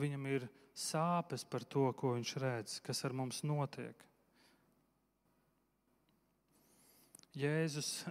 Viņam 0.00 0.26
ir 0.28 0.48
sāpes 0.76 1.44
par 1.48 1.64
to, 1.70 1.86
ko 1.96 2.16
viņš 2.16 2.34
redz, 2.42 2.78
kas 2.84 3.04
ar 3.06 3.14
mums 3.16 3.44
notiek. 3.46 3.96
Jēzus 7.34 8.04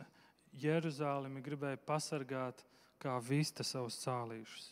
Jeruzalemi 0.60 1.44
gribēja 1.44 1.80
pasargāt 1.86 2.64
kā 3.04 3.18
vista 3.20 3.66
savus 3.68 4.00
cālīšus. 4.04 4.70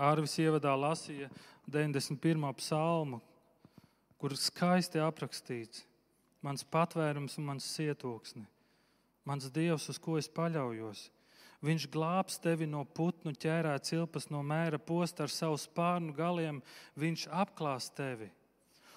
Ārvis 0.00 0.38
ievadā 0.40 0.72
lasīja 0.78 1.28
91. 1.68 2.46
psalmu, 2.56 3.20
kur 4.16 4.32
skaisti 4.38 5.02
aprakstīts, 5.02 5.82
mans 6.42 6.64
patvērums 6.64 7.36
un 7.38 7.50
mans 7.50 7.66
cietoksni, 7.74 8.46
mans 9.28 9.50
dievs, 9.52 9.88
uz 9.92 9.98
ko 10.00 10.16
es 10.20 10.30
paļaujos. 10.32 11.10
Viņš 11.62 11.86
glābs 11.94 12.40
tevi 12.42 12.66
no 12.66 12.82
putnu 12.82 13.30
ķērā 13.38 13.76
cilpas, 13.86 14.26
no 14.34 14.40
mēra 14.42 14.80
posta 14.82 15.28
ar 15.28 15.30
savu 15.30 15.60
spārnu 15.60 16.10
galiem. 16.16 16.58
Viņš 16.98 17.28
apklās 17.30 17.86
tevi, 17.94 18.26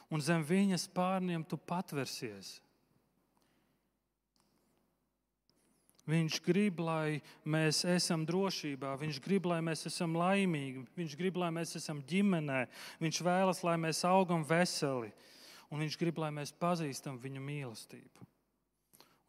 un 0.09 0.23
zem 0.23 0.41
viņa 0.41 0.79
spārniem 0.81 1.45
tu 1.45 1.59
patversies. 1.61 2.55
Viņš 6.05 6.37
grib, 6.45 6.79
lai 6.85 7.21
mēs 7.49 7.79
esam 7.89 8.27
drošībā, 8.29 8.91
viņš 9.01 9.17
grib, 9.25 9.47
lai 9.49 9.57
mēs 9.65 9.87
esam 9.89 10.13
laimīgi, 10.19 10.83
viņš 10.93 11.15
grib, 11.17 11.39
lai 11.41 11.49
mēs 11.55 11.73
esam 11.79 12.03
ģimenē, 12.05 12.67
viņš 13.01 13.21
vēlas, 13.25 13.63
lai 13.65 13.73
mēs 13.81 14.03
augam 14.05 14.45
veseli 14.45 15.09
un 15.75 15.81
Viņš 15.83 15.97
grib, 15.99 16.19
lai 16.21 16.31
mēs 16.33 16.53
pazīstam 16.55 17.19
Viņa 17.21 17.41
mīlestību. 17.43 18.27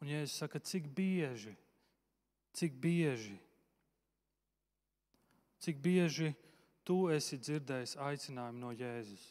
Un, 0.01 0.09
ja 0.11 0.21
es 0.21 0.35
saku, 0.37 0.61
cik 0.61 0.89
bieži, 0.93 1.55
cik 2.53 2.75
bieži, 2.81 3.37
cik 5.65 5.79
bieži 5.81 6.35
tu 6.85 7.07
esi 7.09 7.39
dzirdējis 7.41 7.97
aicinājumu 8.05 8.61
no 8.61 8.73
Jēzus? 8.77 9.23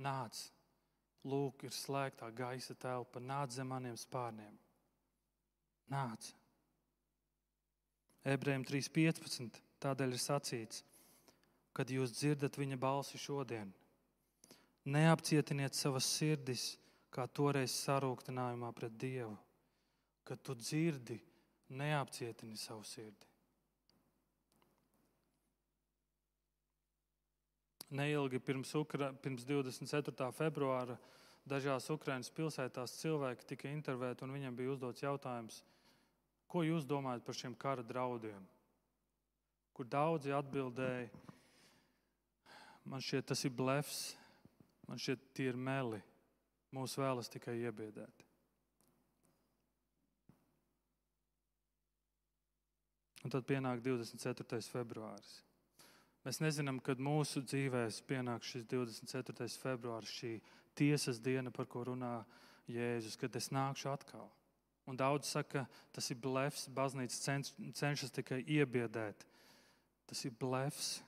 Nāc, 0.00 0.40
lūk, 1.28 1.66
ir 1.68 1.74
slēgtā 1.74 2.30
gaisa 2.32 2.74
telpa, 2.78 3.20
nāc 3.20 3.52
zem 3.52 3.68
maniem 3.68 3.98
spārniem. 3.98 4.56
Nāc. 5.92 6.32
Ebrejiem 8.28 8.64
3.15. 8.68 9.62
Tādēļ 9.78 10.14
ir 10.16 10.20
sacīts, 10.20 10.82
kad 11.72 11.90
jūs 11.90 12.12
dzirdat 12.18 12.56
viņa 12.58 12.76
balsi 12.82 13.20
šodien, 13.20 13.70
Neapcietiniet 14.88 15.76
savas 15.76 16.06
sirdis, 16.16 16.78
kā 17.12 17.26
toreiz 17.28 17.74
sarūktinājumā 17.84 18.70
pret 18.72 18.94
Dievu. 18.96 19.34
Kad 20.24 20.40
tu 20.44 20.54
dzirdi, 20.56 21.18
neapcietini 21.76 22.56
savu 22.56 22.86
sirdi. 22.88 23.26
Neilgi 28.00 28.40
pirms, 28.40 28.72
Ukra 28.76 29.10
pirms 29.12 29.44
24. 29.48 30.30
februāra 30.36 30.96
dažās 31.48 31.88
Ukraiņas 31.92 32.32
pilsētās 32.36 32.96
cilvēki 33.00 33.48
tika 33.48 33.68
intervēti, 33.72 34.24
un 34.24 34.34
viņiem 34.36 34.56
bija 34.56 34.72
uzdots 34.72 35.04
jautājums, 35.04 35.62
ko 36.48 36.64
jūs 36.64 36.86
domājat 36.88 37.24
par 37.26 37.36
šiem 37.36 37.54
kara 37.54 37.84
draudiem? 37.84 38.44
Kur 39.76 39.86
daudzi 39.86 40.32
atbildēja, 40.34 41.10
man 42.88 43.04
šķiet, 43.04 43.28
tas 43.30 43.44
ir 43.46 43.54
blefs, 43.54 44.16
Man 44.88 44.96
šķiet, 45.00 45.26
tie 45.36 45.50
ir 45.52 45.58
meli. 45.60 46.00
Mūsu 46.72 47.02
vēlas 47.02 47.28
tikai 47.32 47.58
iebiedēt. 47.60 48.24
Un 53.24 53.32
tad 53.34 53.44
pienāk 53.48 53.82
24. 53.84 54.62
februāris. 54.72 55.34
Mēs 56.24 56.40
nezinām, 56.40 56.78
kad 56.84 57.00
mūsu 57.00 57.42
dzīvēs 57.44 58.00
pienāk 58.08 58.44
šis 58.46 58.64
24. 58.68 59.48
februāris, 59.60 60.12
šī 60.20 60.32
tiesas 60.76 61.20
diena, 61.20 61.52
par 61.52 61.68
ko 61.68 61.84
runā 61.88 62.22
Jēzus, 62.68 63.16
kad 63.20 63.36
es 63.36 63.50
nākšu 63.52 63.90
atkal. 63.92 64.28
Un 64.88 64.96
daudz 64.96 65.28
saka, 65.28 65.66
tas 65.92 66.08
ir 66.08 66.16
blefs, 66.16 66.64
baznīca 66.72 67.36
cenšas 67.76 68.14
tikai 68.14 68.40
iebiedēt. 68.40 69.26
Tas 70.08 70.24
ir 70.24 70.32
blefs. 70.40 71.02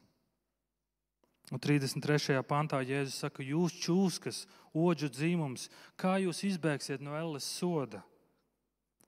Un 1.51 1.59
33. 1.59 2.37
pantā 2.47 2.83
Jēzus 2.85 3.17
saka, 3.25 3.43
jūs 3.43 3.75
čūskas, 3.81 4.45
oģu 4.77 5.09
dzīmums, 5.11 5.71
kā 5.99 6.19
jūs 6.23 6.45
izbēgsiet 6.47 7.03
no 7.03 7.17
elles 7.19 7.49
soda? 7.49 8.05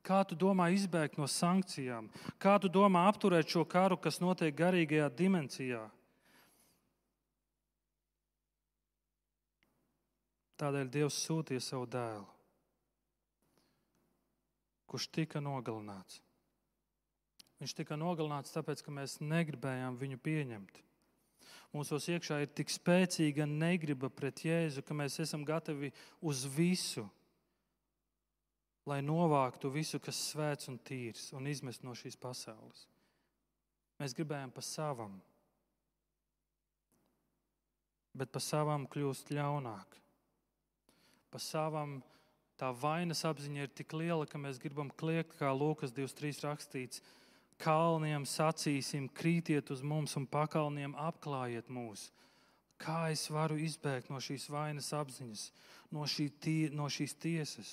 Kā 0.03 0.25
tu 0.27 0.35
domā 0.35 0.73
izbēgt 0.75 1.21
no 1.21 1.29
sankcijām? 1.31 2.09
Kā 2.43 2.57
tu 2.59 2.67
domā 2.73 3.05
apturēt 3.13 3.53
šo 3.53 3.63
karu, 3.63 4.01
kas 4.01 4.19
notiek 4.19 4.57
garīgajā 4.59 5.07
dimensijā? 5.15 5.85
Tādēļ 10.59 10.91
Dievs 10.95 11.21
sūtīja 11.23 11.63
savu 11.63 11.87
dēlu, 11.91 12.27
kurš 14.93 15.09
tika 15.17 15.41
nogalināts. 15.41 16.21
Viņš 17.63 17.77
tika 17.79 17.97
nogalināts 17.97 18.53
tāpēc, 18.55 18.85
ka 18.85 18.95
mēs 18.95 19.21
negribējām 19.25 19.97
viņu 20.01 20.21
pieņemt 20.23 20.83
mūsos 21.73 22.07
iekšā 22.13 22.43
ir 22.43 22.53
tik 22.53 22.71
spēcīga 22.73 23.47
negriba 23.49 24.11
pret 24.13 24.45
Jēzu, 24.45 24.85
ka 24.85 24.97
mēs 24.97 25.19
esam 25.25 25.45
gatavi 25.49 25.93
uz 26.21 26.45
visu, 26.45 27.07
lai 28.89 29.01
novāktu 29.05 29.71
visu, 29.73 30.01
kas 30.03 30.21
svēts 30.33 30.69
un 30.71 30.79
tīrs, 30.79 31.31
un 31.37 31.49
izmest 31.49 31.85
no 31.87 31.95
šīs 31.97 32.19
pasaules. 32.21 32.87
Mēs 34.01 34.17
gribējām 34.19 34.51
pa 34.53 34.65
savam, 34.67 35.21
bet 38.13 38.33
pa 38.35 38.43
savam 38.43 38.89
kļūst 38.91 39.31
ļaunāk. 39.33 40.01
Pa 41.33 41.41
savam 41.41 42.01
tā 42.61 42.71
vainas 42.77 43.25
apziņa 43.29 43.67
ir 43.67 43.73
tik 43.75 43.95
liela, 43.97 44.27
ka 44.29 44.41
mēs 44.41 44.61
gribam 44.63 44.91
kliegt, 45.01 45.37
kā 45.39 45.51
Lūkas 45.55 45.95
2.3 45.95 46.45
rakstīts 46.47 47.03
kalniem 47.63 48.27
sacīsim, 48.27 49.09
krītiet 49.15 49.71
uz 49.71 49.83
mums 49.83 50.17
un 50.19 50.27
pakalniem 50.27 50.97
apklājiet 50.99 51.71
mūs. 51.71 52.11
Kā 52.83 53.13
es 53.15 53.29
varu 53.31 53.61
izbēgt 53.63 54.11
no 54.11 54.19
šīs 54.19 54.49
vainas 54.51 54.91
apziņas, 54.97 55.45
no, 55.95 56.07
šī 56.09 56.27
tie, 56.43 56.71
no 56.75 56.89
šīs 56.91 57.15
tiesas? 57.23 57.71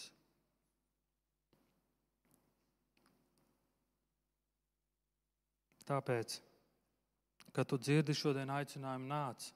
Tāpēc, 5.90 6.36
kad 7.56 7.66
tu 7.66 7.80
dzirdi 7.82 8.14
šodien 8.14 8.52
aicinājumu 8.54 9.10
nāc, 9.10 9.48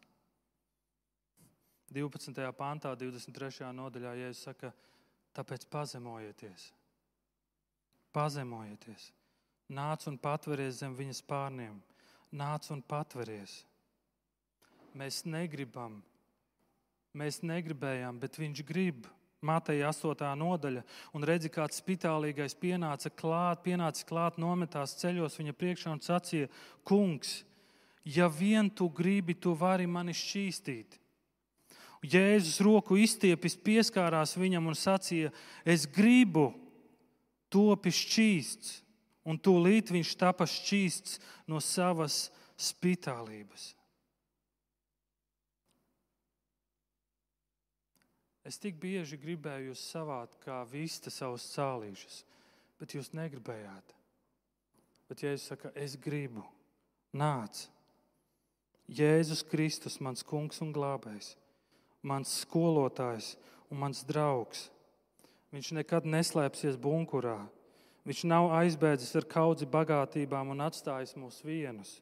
12. 1.93 2.47
pāntā, 2.57 2.95
23. 2.97 3.67
nodaļā, 3.77 4.15
ja 4.17 4.31
es 4.33 4.41
saku, 4.41 4.71
tāpēc 5.37 5.65
pazemojieties. 5.73 6.69
Pazemojieties. 8.13 9.09
Nāc 9.73 10.05
un 10.09 10.17
patveries 10.21 10.81
zem 10.83 10.95
viņas 10.97 11.23
pārniem. 11.25 11.79
Nāc 12.33 12.69
un 12.73 12.81
patveries. 12.81 13.63
Mēs 14.93 15.23
negribam, 15.25 16.01
mēs 17.17 17.41
negribējām, 17.41 18.19
bet 18.21 18.37
viņš 18.41 18.63
grib. 18.67 19.09
Mateja 19.43 19.89
8. 19.91 20.23
nodaļa, 20.39 20.81
un 21.11 21.25
redzi, 21.27 21.49
kāds 21.51 21.81
spitālīgais 21.81 22.53
pienāca 22.55 23.09
klāt, 23.11 23.59
pienāca 23.65 24.05
klāt, 24.07 24.37
nometās 24.39 24.95
ceļos 25.01 25.35
viņa 25.35 25.55
priekšā 25.59 25.91
un 25.91 25.99
sacīja: 25.99 26.47
Kungs, 26.87 27.41
ja 28.07 28.29
vien 28.31 28.69
tu 28.71 28.87
gribi, 28.87 29.35
tu 29.35 29.51
vari 29.59 29.83
mani 29.83 30.15
šķīstīt. 30.15 30.95
Jēzus 32.03 32.59
roku 32.63 32.97
izstiepis, 32.99 33.55
pieskārās 33.55 34.35
viņam 34.35 34.67
un 34.67 34.75
sacīja: 34.75 35.31
Es 35.63 35.85
gribu, 35.87 36.49
topi 37.53 37.93
šķīsts, 37.93 38.81
un 39.29 39.39
tūlīt 39.39 39.93
viņš 39.93 40.15
tapa 40.19 40.47
šķīsts 40.49 41.21
no 41.47 41.61
savas 41.63 42.27
spitālības. 42.59 43.71
Es 48.43 48.59
tik 48.59 48.75
bieži 48.75 49.15
gribēju 49.15 49.69
jūs 49.71 49.83
savākt 49.93 50.35
kā 50.43 50.57
vista 50.67 51.11
savus 51.13 51.45
cālīšus, 51.53 52.23
bet 52.79 52.95
jūs 52.97 53.13
negribējāt. 53.15 53.93
Bet 55.07 55.23
Jēzus 55.23 55.53
saka, 55.53 55.71
es 55.79 55.95
gribu, 55.95 56.43
nāc. 57.15 57.69
Jēzus 58.91 59.45
Kristus, 59.47 60.01
mans 60.03 60.25
kungs 60.27 60.59
un 60.59 60.73
glābējs, 60.75 61.37
mans 62.03 62.37
skolotājs 62.43 63.33
un 63.71 63.81
mans 63.81 64.03
draugs. 64.07 64.67
Viņš 65.53 65.73
nekad 65.79 66.07
neslēpsies 66.09 66.77
bunkurā. 66.81 67.39
Viņš 68.03 68.23
nav 68.27 68.49
aizbēdzis 68.57 69.15
ar 69.15 69.27
kaudzi 69.31 69.67
bagātībām 69.69 70.51
un 70.51 70.63
atstājis 70.65 71.15
mūs 71.15 71.39
vienus. 71.45 72.01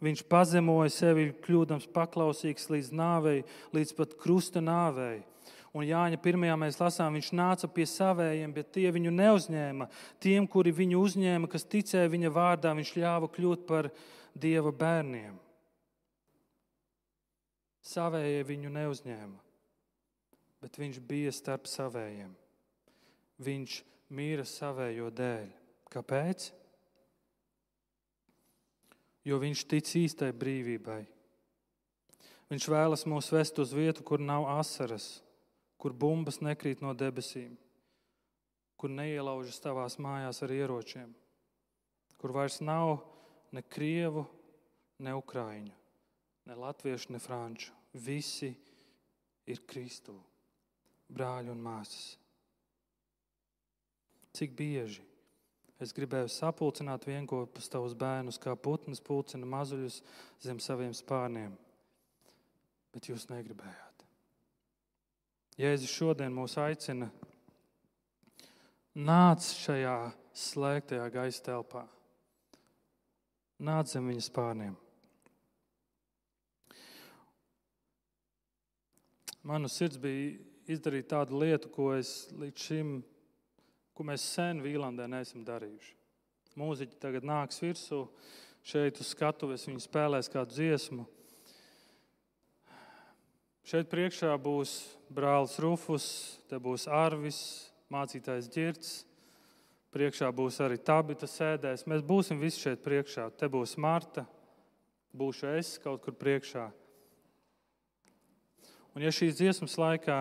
Viņš 0.00 0.24
pazemoja 0.32 0.90
sevi, 0.90 1.28
kļūdams 1.44 1.90
paklausīgs 1.92 2.70
līdz 2.72 2.88
nāvei, 2.96 3.42
līdz 3.76 3.92
pat 3.98 4.16
krusta 4.18 4.62
nāvei. 4.64 5.20
Un 5.76 5.84
Jāņa 5.86 6.18
pirmajā 6.18 6.56
mēs 6.58 6.80
lasām, 6.80 7.14
viņš 7.14 7.28
nāca 7.36 7.68
pie 7.70 7.84
savējiem, 7.86 8.54
bet 8.56 8.72
tie 8.74 8.88
viņu 8.90 9.12
neuzņēma. 9.14 9.86
Tiem, 10.18 10.48
kuri 10.50 10.72
viņu 10.74 11.04
uzņēma, 11.04 11.50
kas 11.52 11.68
ticēja 11.68 12.10
viņa 12.10 12.32
vārdā, 12.34 12.72
viņš 12.74 12.96
ļāva 12.96 13.28
kļūt 13.30 13.68
par 13.68 13.92
dieva 14.34 14.72
bērniem. 14.74 15.36
Savējie 17.86 18.44
viņu 18.44 18.70
neuzņēma, 18.74 19.40
bet 20.60 20.78
viņš 20.78 21.00
bija 21.08 21.32
starp 21.32 21.68
savējiem. 21.70 22.32
Viņš 23.40 23.76
mīra 24.12 24.44
savējo 24.44 25.08
dēļ. 25.16 25.48
Kāpēc? 25.90 26.50
jo 29.24 29.38
viņš 29.40 29.64
tic 29.68 29.88
īstai 30.00 30.30
brīvībai. 30.36 31.02
Viņš 32.50 32.66
vēlas 32.72 33.06
mūs 33.06 33.30
vest 33.32 33.60
uz 33.62 33.72
vietu, 33.76 34.02
kur 34.06 34.22
nav 34.22 34.48
asaras, 34.56 35.20
kur 35.78 35.94
bumbas 35.94 36.40
nekrīt 36.42 36.82
no 36.82 36.94
debesīm, 36.96 37.54
kur 38.80 38.90
neielaužas 38.90 39.60
tavās 39.62 39.98
mājās 40.02 40.42
ar 40.42 40.54
ieročiem, 40.54 41.12
kur 42.18 42.34
vairs 42.34 42.58
nav 42.64 42.98
ne 43.54 43.62
krievu, 43.62 44.26
ne 44.98 45.14
ukrāņu, 45.16 45.72
ne 46.48 46.56
latviešu, 46.56 47.12
ne 47.12 47.20
franču. 47.22 47.74
Visi 47.92 48.52
ir 49.50 49.62
Kristu, 49.66 50.14
brāļi 51.10 51.50
un 51.52 51.62
māsas. 51.64 52.16
Cik 54.36 54.52
bieži 54.54 55.10
Es 55.80 55.94
gribēju 55.96 56.28
sapulcināt 56.28 57.06
vienopus 57.08 57.70
tavus 57.72 57.94
bērnus, 57.96 58.36
kā 58.36 58.52
putns 58.52 59.00
pulcina 59.00 59.48
mazuļus 59.48 60.02
zem 60.44 60.58
saviem 60.60 60.92
spārniem, 60.92 61.54
bet 62.92 63.08
jūs 63.08 63.30
negribējāt. 63.30 64.04
Jēzus 65.60 65.94
šodien 65.94 66.36
mūs 66.36 66.58
aicina 66.60 67.08
nāc 68.92 69.48
šajā 69.62 69.96
slēgtajā 70.36 71.08
gaisa 71.16 71.46
telpā, 71.48 71.86
nāc 73.56 73.94
zem 73.94 74.12
viņa 74.12 74.28
spārniem. 74.28 74.76
Manu 79.46 79.68
sirds 79.72 79.98
bija 80.00 80.34
izdarīt 80.70 81.08
tādu 81.10 81.38
lietu, 81.40 81.70
ko 81.72 81.92
es 81.96 82.28
līdz 82.36 82.66
šim 82.66 82.98
ko 84.00 84.06
mēs 84.08 84.22
sen 84.32 84.62
Vīlandē 84.64 85.04
neesam 85.12 85.42
darījuši. 85.44 85.90
Mūziķi 86.56 86.96
tagad 87.02 87.26
nāks 87.28 87.60
virsū, 87.60 88.06
šeit 88.64 88.96
uz 88.96 89.10
skatuves 89.12 89.66
viņi 89.68 89.82
spēlēs 89.84 90.32
kādu 90.32 90.56
dziesmu. 90.56 91.04
Šeit 93.68 93.90
priekšā 93.92 94.32
būs 94.40 94.72
brālis 95.12 95.58
Rufus, 95.60 96.06
te 96.48 96.56
būs 96.56 96.88
Arvis, 96.88 97.42
mācītājs 97.92 98.48
Girts. 98.54 98.96
Priekšā 99.92 100.32
būs 100.32 100.62
arī 100.64 100.80
Tabita 100.80 101.28
sēdēs. 101.28 101.84
Mēs 101.84 102.00
būsim 102.00 102.40
visi 102.40 102.64
šeit 102.64 102.80
priekšā. 102.80 103.28
Te 103.36 103.52
būs 103.52 103.76
Marta, 103.76 104.24
būšu 105.12 105.52
es 105.58 105.76
kaut 105.84 106.00
kur 106.06 106.16
priekšā. 106.16 106.70
Un 108.90 109.04
ja 109.06 109.10
šīs 109.14 109.36
dziesmas 109.38 109.76
laikā 109.78 110.18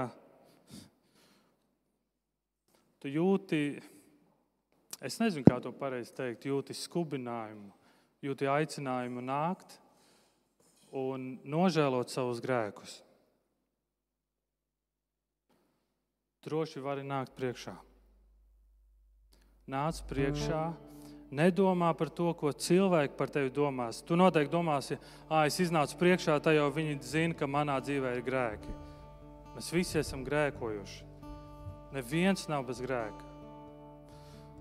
tu 3.02 3.10
jūti, 3.10 3.80
es 5.02 5.18
nezinu, 5.22 5.46
kā 5.48 5.58
to 5.64 5.72
pareizi 5.74 6.14
teikt, 6.14 6.46
jūti 6.46 6.76
skubinājumu, 6.78 7.72
jūti 8.22 8.50
aicinājumu 8.52 9.24
nākt 9.26 9.80
un 10.94 11.32
nožēlot 11.50 12.14
savus 12.14 12.42
grēkus. 12.46 13.00
Droši 16.46 16.82
vari 16.84 17.02
nākt 17.04 17.34
priekšā. 17.36 17.74
Nāc 19.70 20.00
priekšā, 20.10 20.62
nedomā 21.32 21.92
par 21.98 22.10
to, 22.10 22.32
ko 22.34 22.52
cilvēki 22.52 23.18
par 23.18 23.32
tevi 23.34 23.52
domās. 23.54 24.02
Tu 24.06 24.18
noteikti 24.18 24.54
domāsi, 24.54 24.98
ah, 25.30 25.46
es 25.46 25.60
iznācu 25.62 25.98
priekšā, 26.00 26.40
tā 26.42 26.56
jau 26.58 26.70
viņi 26.74 27.00
zina, 27.06 27.38
ka 27.38 27.48
manā 27.48 27.80
dzīvē 27.82 28.16
ir 28.18 28.26
grēki. 28.26 28.76
Mēs 29.56 29.72
visi 29.74 30.00
esam 30.02 30.26
grēkojuši. 30.26 31.06
Neviens 31.94 32.48
nav 32.50 32.68
bez 32.68 32.82
grēka. 32.82 33.26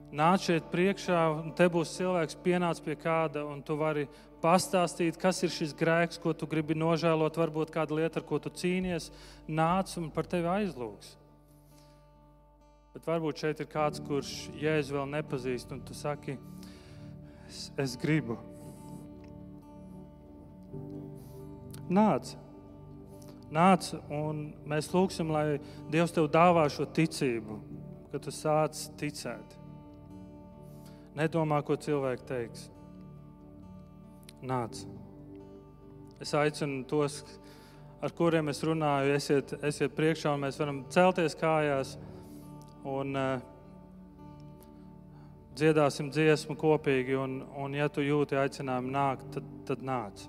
Nāc 0.09 0.47
šeit 0.47 0.71
priekšā, 0.73 1.19
un 1.43 1.53
te 1.53 1.67
būs 1.69 1.93
cilvēks, 1.99 2.39
pienāc 2.41 2.81
pie 2.81 2.95
kāda, 2.97 3.43
un 3.45 3.61
tu 3.61 3.77
vari 3.77 4.07
pastāstīt, 4.41 5.19
kas 5.21 5.43
ir 5.45 5.53
šis 5.53 5.75
grēks, 5.77 6.21
ko 6.23 6.33
tu 6.33 6.49
gribi 6.49 6.77
nožēlot, 6.79 7.37
varbūt 7.37 7.75
kāda 7.75 7.99
lieta, 7.99 8.23
ar 8.23 8.25
ko 8.29 8.39
tu 8.41 8.49
cīnies. 8.49 9.11
Nāc 9.49 9.93
un 10.01 10.09
par 10.15 10.25
tevi 10.31 10.49
aizlūgs. 10.49 11.13
Bet 12.99 13.07
varbūt 13.07 13.39
šeit 13.39 13.61
ir 13.63 13.69
kāds, 13.71 14.01
kurš 14.03 14.29
jēzu 14.59 14.97
vēl 14.97 15.05
nepazīst, 15.13 15.71
un 15.71 15.79
tu 15.87 15.95
saki, 15.95 16.33
es, 17.47 17.59
es 17.79 17.93
gribu. 18.03 18.35
Nāc! 21.87 22.33
Nāc, 23.55 23.93
un 24.11 24.41
mēs 24.67 24.91
lūgsim, 24.91 25.31
lai 25.31 25.61
Dievs 25.95 26.17
tev 26.17 26.27
dāvā 26.35 26.65
šo 26.75 26.89
ticību, 26.99 27.61
ka 28.11 28.19
tu 28.25 28.35
sāc 28.35 28.83
ticēt. 28.99 29.55
Nedomā, 31.23 31.63
ko 31.63 31.79
cilvēki 31.79 32.29
teiks. 32.35 32.67
Nāc. 34.43 34.83
Es 36.19 36.35
aicinu 36.35 36.83
tos, 36.91 37.23
ar 38.03 38.11
kuriem 38.11 38.51
es 38.51 38.67
runāju, 38.67 39.15
esiet, 39.23 39.55
esiet 39.63 39.95
priekšā, 39.95 40.35
un 40.35 40.49
mēs 40.49 40.59
varam 40.59 40.83
celties 40.91 41.39
kājās 41.39 41.95
un 42.89 43.19
uh, 43.19 43.47
dziedāsim 45.59 46.11
dziesmu 46.15 46.57
kopīgi. 46.59 47.17
Un, 47.19 47.41
un 47.59 47.75
ja 47.77 47.89
tu 47.93 48.05
jūti 48.05 48.39
aicinājumu 48.39 48.95
nākt, 48.95 49.31
tad, 49.37 49.49
tad 49.69 49.85
nāc. 49.85 50.27